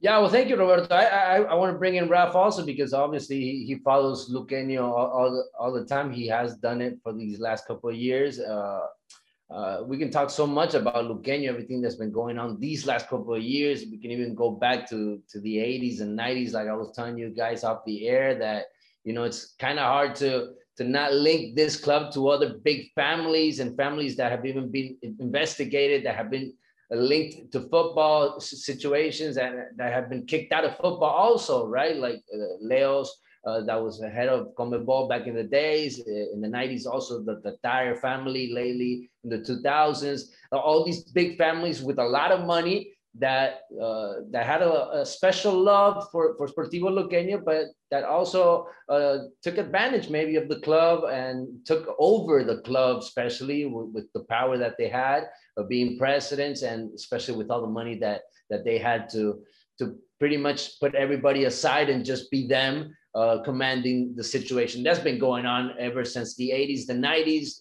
Yeah, 0.00 0.18
well, 0.18 0.28
thank 0.28 0.48
you, 0.48 0.56
Roberto. 0.56 0.94
I 0.94 1.04
I, 1.04 1.36
I 1.42 1.54
want 1.54 1.72
to 1.72 1.78
bring 1.78 1.94
in 1.96 2.08
Ralph 2.08 2.34
also 2.34 2.64
because 2.64 2.92
obviously 2.92 3.40
he, 3.40 3.64
he 3.64 3.74
follows 3.76 4.30
Luqueño 4.30 4.82
all, 4.82 5.10
all, 5.10 5.30
the, 5.30 5.44
all 5.58 5.72
the 5.72 5.86
time. 5.86 6.12
He 6.12 6.26
has 6.28 6.56
done 6.56 6.82
it 6.82 6.98
for 7.02 7.14
these 7.14 7.40
last 7.40 7.66
couple 7.66 7.88
of 7.88 7.96
years. 7.96 8.38
Uh, 8.38 8.86
uh, 9.48 9.82
we 9.86 9.96
can 9.96 10.10
talk 10.10 10.28
so 10.28 10.46
much 10.46 10.74
about 10.74 11.04
Luqueño, 11.04 11.48
everything 11.48 11.80
that's 11.80 11.94
been 11.94 12.10
going 12.10 12.36
on 12.38 12.58
these 12.58 12.86
last 12.86 13.08
couple 13.08 13.34
of 13.34 13.42
years. 13.42 13.84
We 13.90 13.98
can 13.98 14.10
even 14.10 14.34
go 14.34 14.50
back 14.50 14.88
to, 14.90 15.20
to 15.30 15.40
the 15.40 15.56
80s 15.56 16.00
and 16.00 16.18
90s, 16.18 16.52
like 16.52 16.68
I 16.68 16.74
was 16.74 16.92
telling 16.94 17.16
you 17.16 17.30
guys 17.30 17.62
off 17.64 17.84
the 17.86 18.08
air, 18.08 18.34
that, 18.38 18.66
you 19.04 19.12
know, 19.12 19.22
it's 19.22 19.54
kind 19.58 19.78
of 19.78 19.86
hard 19.86 20.16
to, 20.16 20.50
to 20.78 20.84
not 20.84 21.14
link 21.14 21.54
this 21.54 21.76
club 21.76 22.12
to 22.14 22.28
other 22.28 22.58
big 22.64 22.92
families 22.94 23.60
and 23.60 23.76
families 23.76 24.16
that 24.16 24.32
have 24.32 24.44
even 24.44 24.70
been 24.70 24.98
investigated, 25.20 26.04
that 26.04 26.16
have 26.16 26.30
been 26.30 26.52
linked 26.90 27.52
to 27.52 27.60
football 27.60 28.40
situations 28.40 29.34
that, 29.36 29.52
that 29.76 29.92
have 29.92 30.08
been 30.08 30.24
kicked 30.26 30.52
out 30.52 30.64
of 30.64 30.72
football 30.72 31.04
also, 31.04 31.66
right? 31.66 31.96
Like 31.96 32.22
uh, 32.32 32.62
Leoz, 32.62 33.08
uh, 33.46 33.62
that 33.62 33.80
was 33.80 34.00
the 34.00 34.08
head 34.08 34.28
of 34.28 34.54
CONMEBOL 34.56 35.08
back 35.08 35.26
in 35.26 35.34
the 35.34 35.44
days, 35.44 36.00
uh, 36.00 36.32
in 36.34 36.40
the 36.40 36.48
90s, 36.48 36.86
also 36.86 37.22
the, 37.22 37.40
the 37.44 37.56
Daher 37.64 37.96
family 37.98 38.52
lately 38.52 39.10
in 39.24 39.30
the 39.30 39.38
2000s, 39.38 40.22
uh, 40.52 40.56
all 40.56 40.84
these 40.84 41.04
big 41.04 41.38
families 41.38 41.82
with 41.82 41.98
a 41.98 42.04
lot 42.04 42.32
of 42.32 42.44
money 42.44 42.92
that 43.18 43.60
uh, 43.82 44.14
that 44.30 44.44
had 44.44 44.62
a, 44.62 45.00
a, 45.00 45.06
special 45.06 45.54
love 45.54 46.06
for, 46.12 46.36
for 46.36 46.46
Sportivo 46.46 46.90
Luqueño, 46.90 47.42
but 47.42 47.66
that 47.90 48.04
also 48.04 48.66
uh, 48.88 49.18
took 49.42 49.56
advantage 49.58 50.10
maybe 50.10 50.36
of 50.36 50.48
the 50.48 50.60
club 50.60 51.04
and 51.04 51.48
took 51.64 51.94
over 51.98 52.44
the 52.44 52.58
club, 52.58 52.98
especially 52.98 53.64
with, 53.64 53.88
with, 53.94 54.12
the 54.12 54.24
power 54.24 54.58
that 54.58 54.74
they 54.78 54.88
had 54.88 55.24
of 55.56 55.68
being 55.68 55.98
presidents 55.98 56.62
and 56.62 56.92
especially 56.94 57.36
with 57.36 57.50
all 57.50 57.60
the 57.60 57.66
money 57.66 57.98
that 57.98 58.22
that 58.50 58.64
they 58.64 58.78
had 58.78 59.08
to 59.10 59.42
to 59.78 59.96
pretty 60.18 60.36
much 60.36 60.80
put 60.80 60.94
everybody 60.94 61.44
aside 61.44 61.90
and 61.90 62.04
just 62.04 62.30
be 62.30 62.46
them 62.46 62.94
uh, 63.14 63.42
commanding 63.42 64.14
the 64.14 64.22
situation. 64.22 64.82
That's 64.82 64.98
been 64.98 65.18
going 65.18 65.46
on 65.46 65.74
ever 65.78 66.04
since 66.04 66.36
the 66.36 66.50
80s, 66.50 66.86
the 66.86 66.94
90s. 66.94 67.60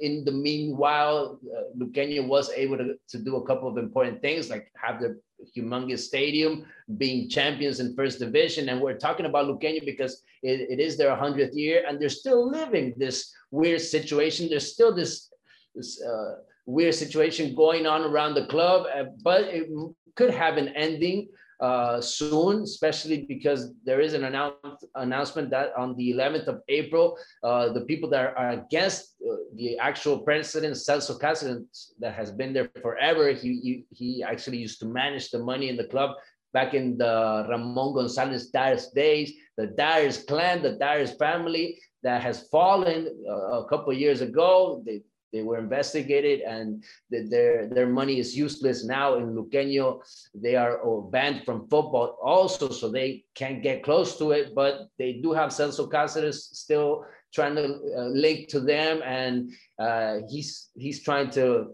In 0.00 0.24
the 0.24 0.32
meanwhile, 0.32 1.38
uh, 1.56 2.22
was 2.26 2.50
able 2.50 2.76
to, 2.76 2.94
to 3.08 3.18
do 3.18 3.36
a 3.36 3.46
couple 3.46 3.68
of 3.68 3.78
important 3.78 4.20
things, 4.20 4.50
like 4.50 4.70
have 4.74 5.00
the 5.00 5.18
humongous 5.56 6.00
stadium, 6.00 6.66
being 6.98 7.28
champions 7.30 7.80
in 7.80 7.94
first 7.94 8.18
division. 8.18 8.68
And 8.68 8.80
we're 8.80 8.98
talking 8.98 9.26
about 9.26 9.46
Luqueño 9.46 9.84
because 9.84 10.22
it, 10.42 10.68
it 10.68 10.80
is 10.80 10.96
their 10.96 11.16
100th 11.16 11.54
year 11.54 11.84
and 11.88 12.00
they're 12.00 12.08
still 12.08 12.48
living 12.48 12.92
this 12.96 13.32
weird 13.50 13.80
situation. 13.80 14.48
There's 14.50 14.72
still 14.72 14.94
this, 14.94 15.30
this 15.74 16.02
uh, 16.02 16.34
weird 16.66 16.94
situation 16.94 17.54
going 17.54 17.86
on 17.86 18.02
around 18.02 18.34
the 18.34 18.46
club, 18.46 18.86
uh, 18.94 19.04
but 19.22 19.42
it 19.44 19.68
could 20.16 20.30
have 20.30 20.56
an 20.56 20.68
ending 20.68 21.28
uh, 21.60 22.00
soon, 22.00 22.62
especially 22.62 23.26
because 23.28 23.72
there 23.84 24.00
is 24.00 24.14
an 24.14 24.24
announce, 24.24 24.82
announcement 24.94 25.50
that 25.50 25.72
on 25.76 25.94
the 25.96 26.12
11th 26.12 26.46
of 26.46 26.62
April, 26.68 27.18
uh, 27.44 27.70
the 27.72 27.82
people 27.82 28.08
that 28.08 28.34
are 28.34 28.50
against 28.50 29.16
uh, 29.30 29.36
the 29.56 29.78
actual 29.78 30.20
president, 30.20 30.74
Celso 30.74 31.20
Cáceres, 31.20 31.90
that 31.98 32.14
has 32.14 32.30
been 32.30 32.54
there 32.54 32.70
forever, 32.80 33.32
he, 33.32 33.60
he, 33.60 33.84
he 33.90 34.22
actually 34.22 34.56
used 34.56 34.80
to 34.80 34.86
manage 34.86 35.30
the 35.30 35.38
money 35.38 35.68
in 35.68 35.76
the 35.76 35.84
club 35.84 36.16
back 36.52 36.72
in 36.74 36.96
the 36.96 37.46
Ramon 37.48 37.94
Gonzalez 37.94 38.50
Daher's 38.50 38.88
days, 38.88 39.32
the 39.56 39.68
Dahers 39.68 40.26
clan, 40.26 40.62
the 40.62 40.76
Dahers 40.76 41.16
family 41.18 41.78
that 42.02 42.22
has 42.22 42.48
fallen 42.48 43.08
uh, 43.28 43.60
a 43.60 43.68
couple 43.68 43.92
years 43.92 44.22
ago. 44.22 44.82
They, 44.86 45.02
they 45.32 45.42
were 45.42 45.58
investigated 45.58 46.40
and 46.40 46.84
their, 47.10 47.68
their 47.68 47.86
money 47.86 48.18
is 48.18 48.36
useless 48.36 48.84
now 48.84 49.16
in 49.16 49.34
Luqueño. 49.34 50.00
They 50.34 50.56
are 50.56 50.80
oh, 50.84 51.02
banned 51.02 51.44
from 51.44 51.68
football 51.68 52.18
also, 52.22 52.70
so 52.70 52.90
they 52.90 53.24
can't 53.34 53.62
get 53.62 53.82
close 53.82 54.18
to 54.18 54.32
it, 54.32 54.54
but 54.54 54.88
they 54.98 55.14
do 55.14 55.32
have 55.32 55.50
Celso 55.50 55.88
Cáceres 55.90 56.34
still 56.34 57.04
trying 57.32 57.54
to 57.54 57.78
uh, 57.96 58.04
link 58.08 58.48
to 58.48 58.60
them 58.60 59.02
and 59.04 59.50
uh, 59.78 60.18
he's, 60.28 60.70
he's 60.74 61.02
trying 61.02 61.30
to 61.30 61.68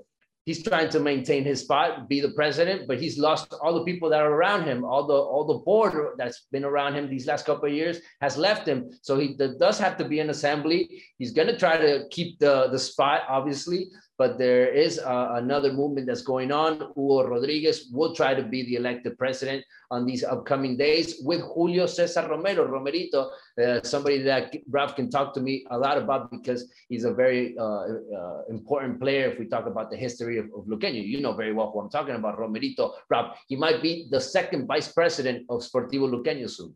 he's 0.47 0.63
trying 0.63 0.89
to 0.89 1.01
maintain 1.01 1.45
his 1.45 1.61
spot, 1.61 2.09
be 2.09 2.21
the 2.21 2.31
president, 2.31 2.87
but 2.87 2.99
he's 2.99 3.19
lost 3.19 3.53
all 3.61 3.75
the 3.75 3.85
people 3.85 4.09
that 4.09 4.23
are 4.23 4.33
around 4.33 4.65
him. 4.65 4.85
All 4.85 5.07
the 5.07 5.15
all 5.15 5.45
the 5.45 5.59
board 5.59 6.15
that's 6.17 6.47
been 6.53 6.65
around 6.65 6.95
him 6.95 7.11
these 7.11 7.27
last 7.27 7.45
couple 7.45 7.69
of 7.69 7.75
years 7.75 7.99
has 8.21 8.39
left 8.39 8.67
him. 8.67 8.89
So 9.03 9.19
he 9.19 9.37
does 9.59 9.79
have 9.79 9.97
to 9.99 10.05
be 10.05 10.21
an 10.21 10.31
assembly. 10.31 11.03
He's 11.19 11.33
going 11.33 11.49
to 11.49 11.59
try 11.59 11.77
to 11.77 12.07
keep 12.11 12.39
the 12.39 12.69
the 12.71 12.79
spot, 12.79 13.23
obviously, 13.29 13.89
but 14.19 14.39
there 14.39 14.69
is 14.69 14.99
uh, 14.99 15.33
another 15.35 15.73
movement 15.73 16.07
that's 16.07 16.23
going 16.23 16.51
on. 16.51 16.93
Hugo 16.97 17.29
Rodriguez 17.29 17.89
will 17.93 18.15
try 18.15 18.35
to 18.35 18.43
be 18.43 18.63
the 18.65 18.77
elected 18.77 19.19
president 19.19 19.65
on 19.91 20.07
these 20.07 20.25
upcoming 20.25 20.77
days 20.77 21.21
with 21.23 21.41
Julio 21.43 21.87
Cesar 21.87 22.27
Romero, 22.29 22.67
Romerito, 22.67 23.31
uh, 23.63 23.83
somebody 23.83 24.23
that 24.23 24.55
Ralph 24.71 24.97
can 24.97 25.11
talk 25.11 25.35
to 25.35 25.41
me 25.41 25.67
a 25.71 25.79
lot 25.79 25.99
about 25.99 26.31
because 26.31 26.73
he's 26.89 27.05
a 27.05 27.13
very 27.13 27.57
uh, 27.59 27.87
uh 28.17 28.43
important 28.49 29.01
player. 29.01 29.31
If 29.31 29.39
we 29.39 29.47
talk 29.47 29.67
about 29.67 29.91
the 29.91 29.97
history 29.97 30.39
of, 30.39 30.47
of 30.57 30.65
Luqueño, 30.67 31.07
you 31.07 31.21
know 31.21 31.33
very 31.33 31.53
well 31.53 31.71
who 31.71 31.81
I'm 31.81 31.91
talking 31.91 32.15
about, 32.15 32.39
Romerito. 32.39 32.93
Ralph, 33.11 33.39
he 33.49 33.57
might 33.57 33.83
be 33.83 34.09
the 34.11 34.21
second 34.21 34.67
vice 34.67 34.91
president 34.93 35.47
of 35.49 35.61
Sportivo 35.61 36.09
Luqueño 36.11 36.49
soon. 36.49 36.75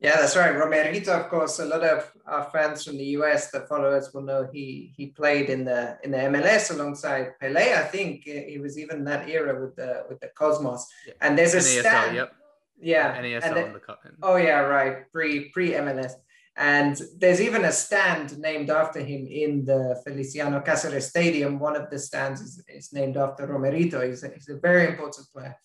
Yeah, 0.00 0.16
that's 0.20 0.36
right. 0.36 0.54
Romerito, 0.54 1.08
of 1.08 1.28
course, 1.28 1.58
a 1.58 1.64
lot 1.64 1.82
of 1.82 2.12
our 2.24 2.48
fans 2.50 2.84
from 2.84 2.98
the 2.98 3.04
US 3.18 3.50
that 3.50 3.68
follow 3.68 3.90
us 3.90 4.14
will 4.14 4.22
know 4.22 4.48
he 4.52 4.92
he 4.96 5.06
played 5.06 5.50
in 5.50 5.64
the 5.64 5.98
in 6.04 6.12
the 6.12 6.18
MLS 6.18 6.70
alongside 6.70 7.38
Pele. 7.40 7.74
I 7.74 7.82
think 7.82 8.22
he 8.24 8.58
was 8.58 8.78
even 8.78 8.98
in 8.98 9.04
that 9.04 9.28
era 9.28 9.60
with 9.60 9.74
the 9.74 10.04
with 10.08 10.20
the 10.20 10.28
Cosmos. 10.28 10.86
Yeah. 11.06 11.14
And 11.20 11.36
there's 11.36 11.54
a 11.54 11.58
NASL, 11.58 11.80
stand. 11.80 12.16
Yep. 12.16 12.32
Yeah. 12.80 13.22
NASL 13.22 13.42
and 13.42 13.74
the, 13.74 13.80
the 13.80 14.16
Oh 14.22 14.36
yeah, 14.36 14.60
right. 14.60 15.10
Pre 15.10 15.48
pre 15.50 15.70
MLS. 15.72 16.12
And 16.56 17.00
there's 17.16 17.40
even 17.40 17.64
a 17.64 17.72
stand 17.72 18.38
named 18.38 18.68
after 18.68 19.00
him 19.00 19.28
in 19.28 19.64
the 19.64 20.00
Feliciano 20.04 20.60
Cáceres 20.60 21.02
Stadium. 21.02 21.60
One 21.60 21.76
of 21.76 21.88
the 21.88 22.00
stands 22.00 22.40
is, 22.40 22.62
is 22.68 22.92
named 22.92 23.16
after 23.16 23.46
Romerito. 23.46 24.06
He's 24.06 24.24
a, 24.24 24.28
he's 24.28 24.48
a 24.48 24.56
very 24.58 24.88
important 24.88 25.28
player. 25.32 25.56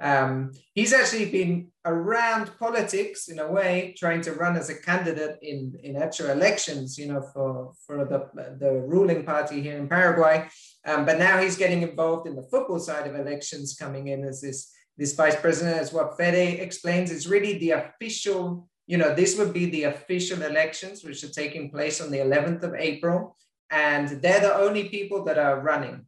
Um, 0.00 0.52
he's 0.74 0.92
actually 0.92 1.30
been 1.30 1.68
around 1.84 2.50
politics 2.58 3.28
in 3.28 3.38
a 3.40 3.50
way, 3.50 3.94
trying 3.98 4.20
to 4.22 4.32
run 4.32 4.56
as 4.56 4.70
a 4.70 4.74
candidate 4.74 5.38
in, 5.42 5.74
in 5.82 5.96
actual 5.96 6.30
elections, 6.30 6.96
you 6.98 7.06
know, 7.06 7.22
for, 7.32 7.72
for 7.86 8.04
the, 8.04 8.28
the 8.60 8.72
ruling 8.86 9.24
party 9.24 9.60
here 9.60 9.76
in 9.76 9.88
Paraguay. 9.88 10.48
Um, 10.86 11.04
but 11.04 11.18
now 11.18 11.40
he's 11.40 11.56
getting 11.56 11.82
involved 11.82 12.28
in 12.28 12.36
the 12.36 12.48
football 12.50 12.78
side 12.78 13.06
of 13.06 13.16
elections, 13.16 13.76
coming 13.78 14.08
in 14.08 14.24
as 14.24 14.40
this, 14.40 14.72
this 14.96 15.14
vice 15.14 15.36
president, 15.36 15.76
as 15.76 15.92
what 15.92 16.16
Fede 16.16 16.60
explains, 16.60 17.10
is 17.10 17.28
really 17.28 17.58
the 17.58 17.70
official, 17.70 18.68
you 18.86 18.98
know, 18.98 19.14
this 19.14 19.36
would 19.36 19.52
be 19.52 19.66
the 19.66 19.84
official 19.84 20.42
elections, 20.42 21.02
which 21.02 21.24
are 21.24 21.28
taking 21.28 21.70
place 21.70 22.00
on 22.00 22.10
the 22.10 22.18
11th 22.18 22.62
of 22.62 22.74
April. 22.74 23.36
And 23.70 24.08
they're 24.22 24.40
the 24.40 24.54
only 24.54 24.88
people 24.88 25.24
that 25.24 25.38
are 25.38 25.60
running 25.60 26.06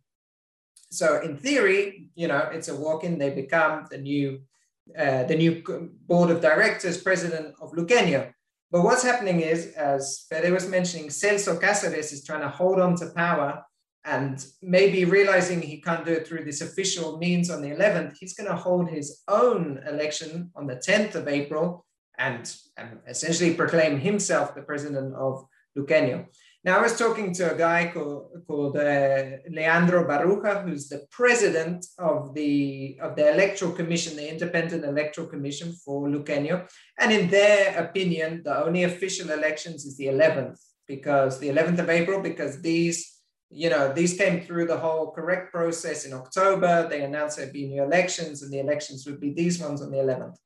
so 0.91 1.21
in 1.21 1.37
theory, 1.37 2.11
you 2.15 2.29
know, 2.29 2.49
it's 2.53 2.69
a 2.69 2.75
walk-in. 2.75 3.19
They 3.19 3.31
become 3.31 3.87
the 3.91 3.99
new, 3.99 4.41
uh, 4.99 5.25
the 5.25 5.37
new 5.37 5.63
board 6.07 6.31
of 6.31 6.41
directors, 6.41 7.01
president 7.03 7.55
of 7.61 7.73
Luqueño. 7.73 8.33
But 8.73 8.83
what's 8.83 9.03
happening 9.03 9.41
is, 9.41 9.73
as 9.75 10.27
Fede 10.29 10.53
was 10.53 10.69
mentioning, 10.69 11.09
Celso 11.09 11.61
Cáceres 11.61 12.13
is 12.13 12.25
trying 12.25 12.43
to 12.43 12.49
hold 12.49 12.81
on 12.81 12.97
to 12.97 13.07
power 13.11 13.65
and 14.05 14.45
maybe 14.63 15.05
realizing 15.05 15.61
he 15.61 15.81
can't 15.81 16.05
do 16.05 16.13
it 16.13 16.27
through 16.27 16.45
this 16.45 16.61
official 16.61 17.19
means 17.19 17.51
on 17.51 17.61
the 17.61 17.69
11th, 17.69 18.17
he's 18.19 18.35
going 18.35 18.49
to 18.49 18.57
hold 18.57 18.89
his 18.89 19.23
own 19.29 19.81
election 19.87 20.51
on 20.57 20.67
the 20.67 20.77
10th 20.77 21.17
of 21.17 21.29
April 21.29 21.85
and, 22.19 22.55
and 22.77 22.99
essentially 23.09 23.55
proclaim 23.55 23.99
himself 23.99 24.55
the 24.55 24.63
president 24.63 25.15
of 25.15 25.45
Luqueño. 25.77 26.27
Now, 26.63 26.79
I 26.79 26.83
was 26.83 26.99
talking 26.99 27.33
to 27.35 27.55
a 27.55 27.57
guy 27.57 27.91
called, 27.93 28.33
called 28.47 28.77
uh, 28.77 29.39
Leandro 29.51 30.07
Barruja, 30.07 30.63
who's 30.63 30.91
the 30.91 31.07
president 31.11 31.87
of 31.99 32.35
the, 32.35 32.99
of 33.01 33.17
the 33.17 33.33
Electoral 33.33 33.73
Commission, 33.73 34.15
the 34.15 34.31
Independent 34.31 34.85
Electoral 34.85 35.27
Commission 35.27 35.73
for 35.73 36.07
Luqueño. 36.07 36.69
And 36.99 37.13
in 37.13 37.31
their 37.31 37.79
opinion, 37.79 38.43
the 38.45 38.63
only 38.63 38.83
official 38.85 39.31
elections 39.31 39.87
is 39.87 39.97
the 39.97 40.07
11th, 40.07 40.59
because 40.87 41.39
the 41.39 41.49
11th 41.49 41.79
of 41.79 41.89
April, 41.89 42.21
because 42.21 42.61
these 42.61 43.21
you 43.53 43.69
know, 43.69 43.93
these 43.93 44.17
came 44.17 44.43
through 44.43 44.67
the 44.67 44.77
whole 44.77 45.11
correct 45.11 45.53
process 45.53 46.05
in 46.05 46.13
October. 46.13 46.89
They 46.89 47.03
announced 47.03 47.37
there'd 47.37 47.53
be 47.53 47.67
new 47.67 47.83
elections, 47.83 48.43
and 48.43 48.53
the 48.53 48.61
elections 48.61 49.05
would 49.07 49.21
be 49.21 49.33
these 49.33 49.59
ones 49.61 49.83
on 49.83 49.91
the 49.91 49.97
11th. 49.97 50.37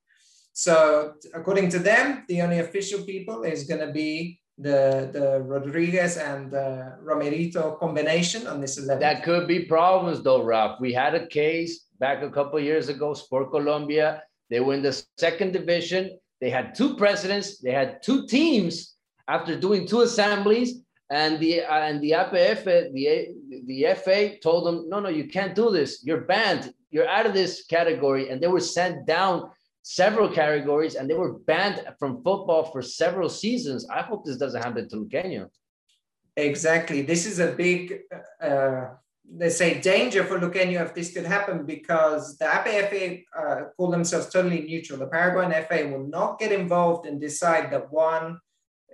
So, 0.55 1.15
according 1.35 1.69
to 1.71 1.79
them, 1.81 2.25
the 2.29 2.41
only 2.41 2.61
official 2.61 3.03
people 3.03 3.43
is 3.43 3.65
going 3.65 3.87
to 3.87 3.93
be 3.93 4.41
the 4.59 5.11
the 5.13 5.43
Rodriguez 5.43 6.17
and 6.17 6.55
uh, 6.55 6.93
Romerito 7.03 7.79
combination 7.79 8.47
on 8.47 8.61
this 8.61 8.79
11th. 8.79 9.01
That 9.01 9.25
could 9.25 9.49
be 9.49 9.61
problems, 9.61 10.23
though, 10.23 10.43
Ralph. 10.43 10.81
We 10.81 10.93
had 10.93 11.15
a 11.15 11.27
case 11.27 11.87
back 11.99 12.23
a 12.23 12.31
couple 12.31 12.61
years 12.61 12.89
ago, 12.89 13.15
Sport 13.15 13.51
Colombia. 13.51 14.23
They 14.51 14.61
were 14.61 14.75
in 14.75 14.83
the 14.83 15.05
second 15.19 15.53
division. 15.53 16.19
They 16.41 16.51
had 16.51 16.75
two 16.75 16.97
presidents. 16.97 17.59
They 17.59 17.73
had 17.73 18.03
two 18.03 18.27
teams 18.27 18.95
after 19.29 19.59
doing 19.59 19.87
two 19.87 20.03
assemblies 20.03 20.85
and 21.11 21.39
the 21.39 21.63
uh, 21.63 21.81
and 21.81 22.01
the 22.01 22.13
APF, 22.13 22.65
the 22.65 23.35
the 23.67 23.87
FA 24.03 24.39
told 24.39 24.67
them, 24.67 24.89
no, 24.89 25.01
no, 25.01 25.09
you 25.09 25.29
can't 25.29 25.55
do 25.55 25.71
this. 25.71 26.03
You're 26.03 26.23
banned. 26.23 26.73
You're 26.91 27.09
out 27.09 27.27
of 27.27 27.35
this 27.35 27.65
category, 27.67 28.31
and 28.31 28.41
they 28.41 28.47
were 28.47 28.61
sent 28.61 29.07
down 29.07 29.51
several 29.85 30.31
categories, 30.31 30.95
and 30.95 31.09
they 31.09 31.15
were 31.15 31.35
banned 31.41 31.85
from 31.99 32.23
football 32.25 32.65
for 32.65 32.81
several 32.81 33.29
seasons. 33.29 33.87
I 33.91 34.01
hope 34.01 34.25
this 34.25 34.39
doesn't 34.39 34.65
happen 34.65 34.89
to 34.89 34.97
Luqueño. 34.97 35.49
Exactly. 36.37 37.03
This 37.03 37.27
is 37.27 37.39
a 37.39 37.53
big, 37.53 38.01
uh, 38.41 38.87
they 39.31 39.51
say, 39.51 39.81
danger 39.81 40.25
for 40.25 40.39
Luqueño 40.41 40.83
if 40.83 40.95
this 40.95 41.13
could 41.13 41.27
happen 41.27 41.67
because 41.67 42.39
the 42.39 42.47
APFA 42.47 43.25
uh, 43.39 43.61
call 43.77 43.91
themselves 43.91 44.31
totally 44.31 44.63
neutral. 44.63 44.99
The 44.99 45.07
Paraguayan 45.07 45.53
FA 45.69 45.87
will 45.87 46.07
not 46.07 46.39
get 46.39 46.51
involved 46.51 47.07
and 47.07 47.21
decide 47.21 47.71
that 47.71 47.93
one 47.93 48.39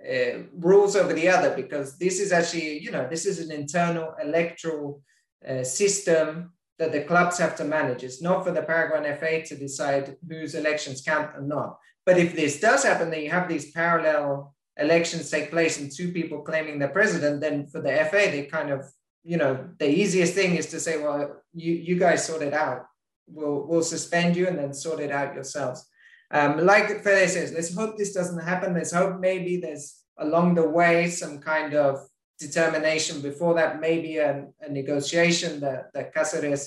uh, 0.05 0.39
rules 0.53 0.97
over 0.97 1.13
the 1.13 1.29
other 1.29 1.55
because 1.55 1.97
this 1.97 2.19
is 2.19 2.33
actually, 2.33 2.79
you 2.79 2.91
know, 2.91 3.07
this 3.09 3.25
is 3.25 3.39
an 3.39 3.51
internal 3.51 4.13
electoral 4.21 5.01
uh, 5.47 5.63
system 5.63 6.51
that 6.81 6.91
the 6.91 7.01
clubs 7.01 7.37
have 7.37 7.55
to 7.55 7.63
manage. 7.63 8.03
It's 8.03 8.23
not 8.23 8.43
for 8.43 8.49
the 8.49 8.63
Paraguayan 8.63 9.15
FA 9.15 9.43
to 9.43 9.55
decide 9.55 10.17
whose 10.27 10.55
elections 10.55 11.03
count 11.03 11.29
or 11.35 11.43
not. 11.43 11.77
But 12.07 12.17
if 12.17 12.35
this 12.35 12.59
does 12.59 12.83
happen, 12.83 13.11
then 13.11 13.21
you 13.21 13.29
have 13.29 13.47
these 13.47 13.69
parallel 13.69 14.55
elections 14.77 15.29
take 15.29 15.51
place 15.51 15.79
and 15.79 15.91
two 15.91 16.11
people 16.11 16.41
claiming 16.41 16.79
the 16.79 16.87
president, 16.87 17.39
then 17.39 17.67
for 17.67 17.81
the 17.83 17.93
FA, 18.09 18.31
they 18.31 18.47
kind 18.51 18.71
of, 18.71 18.91
you 19.23 19.37
know, 19.37 19.69
the 19.77 19.87
easiest 19.87 20.33
thing 20.33 20.55
is 20.55 20.65
to 20.71 20.79
say, 20.79 20.99
well, 20.99 21.43
you, 21.53 21.73
you 21.73 21.99
guys 21.99 22.25
sort 22.25 22.41
it 22.41 22.55
out. 22.55 22.87
We'll, 23.27 23.67
we'll 23.67 23.83
suspend 23.83 24.35
you 24.35 24.47
and 24.47 24.57
then 24.57 24.73
sort 24.73 25.01
it 25.01 25.11
out 25.11 25.35
yourselves. 25.35 25.87
Um, 26.31 26.65
like 26.65 26.87
Fede 27.03 27.29
says, 27.29 27.53
let's 27.53 27.75
hope 27.75 27.95
this 27.95 28.15
doesn't 28.15 28.41
happen. 28.41 28.73
Let's 28.73 28.91
hope 28.91 29.19
maybe 29.19 29.57
there's 29.57 30.01
along 30.17 30.55
the 30.55 30.67
way 30.67 31.11
some 31.11 31.37
kind 31.37 31.75
of 31.75 31.99
determination 32.41 33.21
before 33.21 33.53
that, 33.55 33.79
maybe 33.79 34.17
a, 34.17 34.47
a 34.61 34.69
negotiation 34.69 35.59
that, 35.61 35.93
that 35.93 36.13
Cáceres 36.13 36.63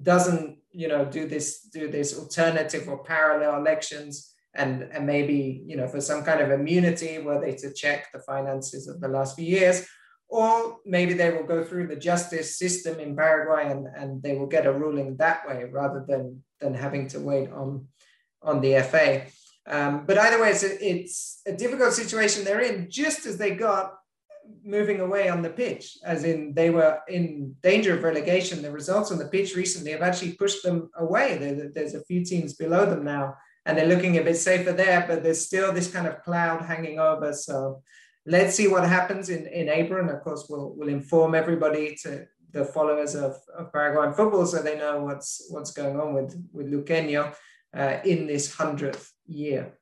doesn't, 0.00 0.58
you 0.70 0.88
know, 0.88 1.04
do 1.04 1.26
this 1.26 1.46
do 1.78 1.90
this 1.90 2.18
alternative 2.18 2.88
or 2.88 3.04
parallel 3.04 3.58
elections 3.58 4.34
and, 4.54 4.82
and 4.92 5.04
maybe, 5.06 5.64
you 5.66 5.76
know, 5.76 5.88
for 5.88 6.00
some 6.00 6.22
kind 6.22 6.40
of 6.40 6.50
immunity 6.50 7.18
were 7.18 7.40
they 7.40 7.54
to 7.54 7.72
check 7.72 8.12
the 8.12 8.20
finances 8.20 8.86
of 8.86 9.00
the 9.00 9.08
last 9.08 9.36
few 9.36 9.46
years, 9.46 9.86
or 10.28 10.78
maybe 10.84 11.14
they 11.14 11.30
will 11.30 11.48
go 11.54 11.64
through 11.64 11.86
the 11.88 11.96
justice 11.96 12.58
system 12.58 13.00
in 13.00 13.16
Paraguay 13.16 13.70
and, 13.70 13.86
and 13.96 14.22
they 14.22 14.36
will 14.36 14.46
get 14.46 14.66
a 14.66 14.72
ruling 14.72 15.16
that 15.16 15.46
way 15.48 15.64
rather 15.64 16.04
than, 16.08 16.42
than 16.60 16.74
having 16.74 17.08
to 17.08 17.18
wait 17.20 17.50
on 17.50 17.86
on 18.44 18.60
the 18.60 18.78
FA. 18.82 19.22
Um, 19.66 20.04
but 20.06 20.18
either 20.18 20.40
way, 20.40 20.50
it's 20.50 20.62
a, 20.62 20.86
it's 20.86 21.42
a 21.46 21.52
difficult 21.52 21.94
situation 21.94 22.44
they're 22.44 22.60
in 22.60 22.90
just 22.90 23.24
as 23.26 23.38
they 23.38 23.52
got 23.52 23.94
moving 24.64 25.00
away 25.00 25.28
on 25.28 25.42
the 25.42 25.50
pitch, 25.50 25.98
as 26.04 26.24
in 26.24 26.54
they 26.54 26.70
were 26.70 27.00
in 27.08 27.54
danger 27.62 27.96
of 27.96 28.02
relegation. 28.02 28.62
The 28.62 28.70
results 28.70 29.10
on 29.12 29.18
the 29.18 29.28
pitch 29.28 29.54
recently 29.54 29.92
have 29.92 30.02
actually 30.02 30.32
pushed 30.32 30.62
them 30.62 30.90
away. 30.96 31.70
There's 31.74 31.94
a 31.94 32.04
few 32.04 32.24
teams 32.24 32.54
below 32.54 32.86
them 32.86 33.04
now, 33.04 33.36
and 33.66 33.76
they're 33.76 33.86
looking 33.86 34.18
a 34.18 34.22
bit 34.22 34.36
safer 34.36 34.72
there, 34.72 35.04
but 35.06 35.22
there's 35.22 35.46
still 35.46 35.72
this 35.72 35.90
kind 35.90 36.06
of 36.06 36.22
cloud 36.22 36.62
hanging 36.62 36.98
over. 36.98 37.32
So 37.32 37.82
let's 38.26 38.54
see 38.54 38.68
what 38.68 38.88
happens 38.88 39.28
in, 39.28 39.46
in 39.46 39.68
April. 39.68 40.00
And 40.00 40.10
of 40.10 40.22
course, 40.22 40.46
we'll, 40.48 40.74
we'll 40.76 40.88
inform 40.88 41.34
everybody 41.34 41.96
to 42.02 42.26
the 42.52 42.64
followers 42.64 43.14
of, 43.14 43.36
of 43.56 43.72
Paraguayan 43.72 44.14
football 44.14 44.46
so 44.46 44.62
they 44.62 44.78
know 44.78 45.02
what's 45.02 45.46
what's 45.50 45.72
going 45.72 46.00
on 46.00 46.14
with, 46.14 46.40
with 46.52 46.72
Luqueño 46.72 47.34
uh, 47.76 47.98
in 48.04 48.26
this 48.26 48.54
100th 48.54 49.10
year. 49.26 49.76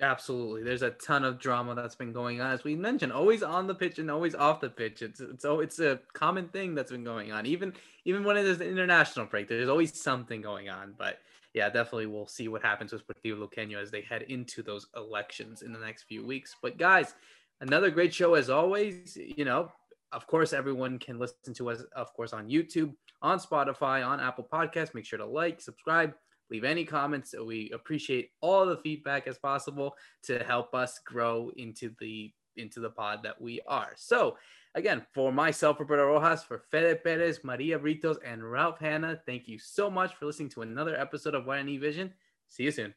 Absolutely. 0.00 0.62
There's 0.62 0.82
a 0.82 0.90
ton 0.90 1.24
of 1.24 1.40
drama 1.40 1.74
that's 1.74 1.96
been 1.96 2.12
going 2.12 2.40
on. 2.40 2.52
As 2.52 2.62
we 2.62 2.76
mentioned, 2.76 3.12
always 3.12 3.42
on 3.42 3.66
the 3.66 3.74
pitch 3.74 3.98
and 3.98 4.10
always 4.10 4.34
off 4.34 4.60
the 4.60 4.70
pitch. 4.70 5.02
It's 5.02 5.18
it's 5.18 5.44
oh, 5.44 5.58
it's 5.58 5.80
a 5.80 5.98
common 6.12 6.48
thing 6.48 6.74
that's 6.74 6.92
been 6.92 7.02
going 7.02 7.32
on. 7.32 7.46
Even 7.46 7.72
even 8.04 8.22
when 8.22 8.36
it 8.36 8.46
is 8.46 8.60
an 8.60 8.68
international 8.68 9.26
break, 9.26 9.48
there's 9.48 9.68
always 9.68 10.00
something 10.00 10.40
going 10.40 10.68
on. 10.68 10.94
But 10.96 11.18
yeah, 11.52 11.68
definitely 11.68 12.06
we'll 12.06 12.28
see 12.28 12.46
what 12.46 12.62
happens 12.62 12.92
with 12.92 13.02
Deportivo 13.08 13.48
Luqueño 13.48 13.82
as 13.82 13.90
they 13.90 14.02
head 14.02 14.22
into 14.22 14.62
those 14.62 14.86
elections 14.96 15.62
in 15.62 15.72
the 15.72 15.80
next 15.80 16.04
few 16.04 16.24
weeks. 16.24 16.54
But 16.62 16.78
guys, 16.78 17.14
another 17.60 17.90
great 17.90 18.14
show 18.14 18.34
as 18.34 18.50
always. 18.50 19.16
You 19.16 19.44
know, 19.44 19.72
of 20.12 20.28
course, 20.28 20.52
everyone 20.52 21.00
can 21.00 21.18
listen 21.18 21.54
to 21.54 21.70
us, 21.70 21.82
of 21.96 22.14
course, 22.14 22.32
on 22.32 22.48
YouTube, 22.48 22.94
on 23.20 23.40
Spotify, 23.40 24.06
on 24.06 24.20
Apple 24.20 24.46
Podcasts. 24.50 24.94
Make 24.94 25.06
sure 25.06 25.18
to 25.18 25.26
like, 25.26 25.60
subscribe, 25.60 26.14
leave 26.50 26.64
any 26.64 26.84
comments. 26.84 27.34
We 27.38 27.70
appreciate 27.72 28.30
all 28.40 28.66
the 28.66 28.78
feedback 28.78 29.26
as 29.26 29.38
possible 29.38 29.94
to 30.24 30.38
help 30.44 30.74
us 30.74 30.98
grow 31.04 31.50
into 31.56 31.94
the 32.00 32.32
into 32.56 32.80
the 32.80 32.90
pod 32.90 33.20
that 33.22 33.40
we 33.40 33.60
are. 33.66 33.92
So 33.96 34.36
again, 34.74 35.06
for 35.14 35.32
myself, 35.32 35.78
Roberto 35.78 36.06
Rojas, 36.06 36.42
for 36.42 36.62
Fede 36.70 37.02
Perez, 37.04 37.44
Maria 37.44 37.78
Britos, 37.78 38.16
and 38.24 38.42
Ralph 38.42 38.78
Hanna, 38.80 39.20
thank 39.26 39.48
you 39.48 39.58
so 39.58 39.90
much 39.90 40.14
for 40.14 40.26
listening 40.26 40.50
to 40.50 40.62
another 40.62 40.98
episode 40.98 41.34
of 41.34 41.44
Guarani 41.44 41.80
Vision. 41.80 42.12
See 42.48 42.64
you 42.64 42.72
soon. 42.72 42.94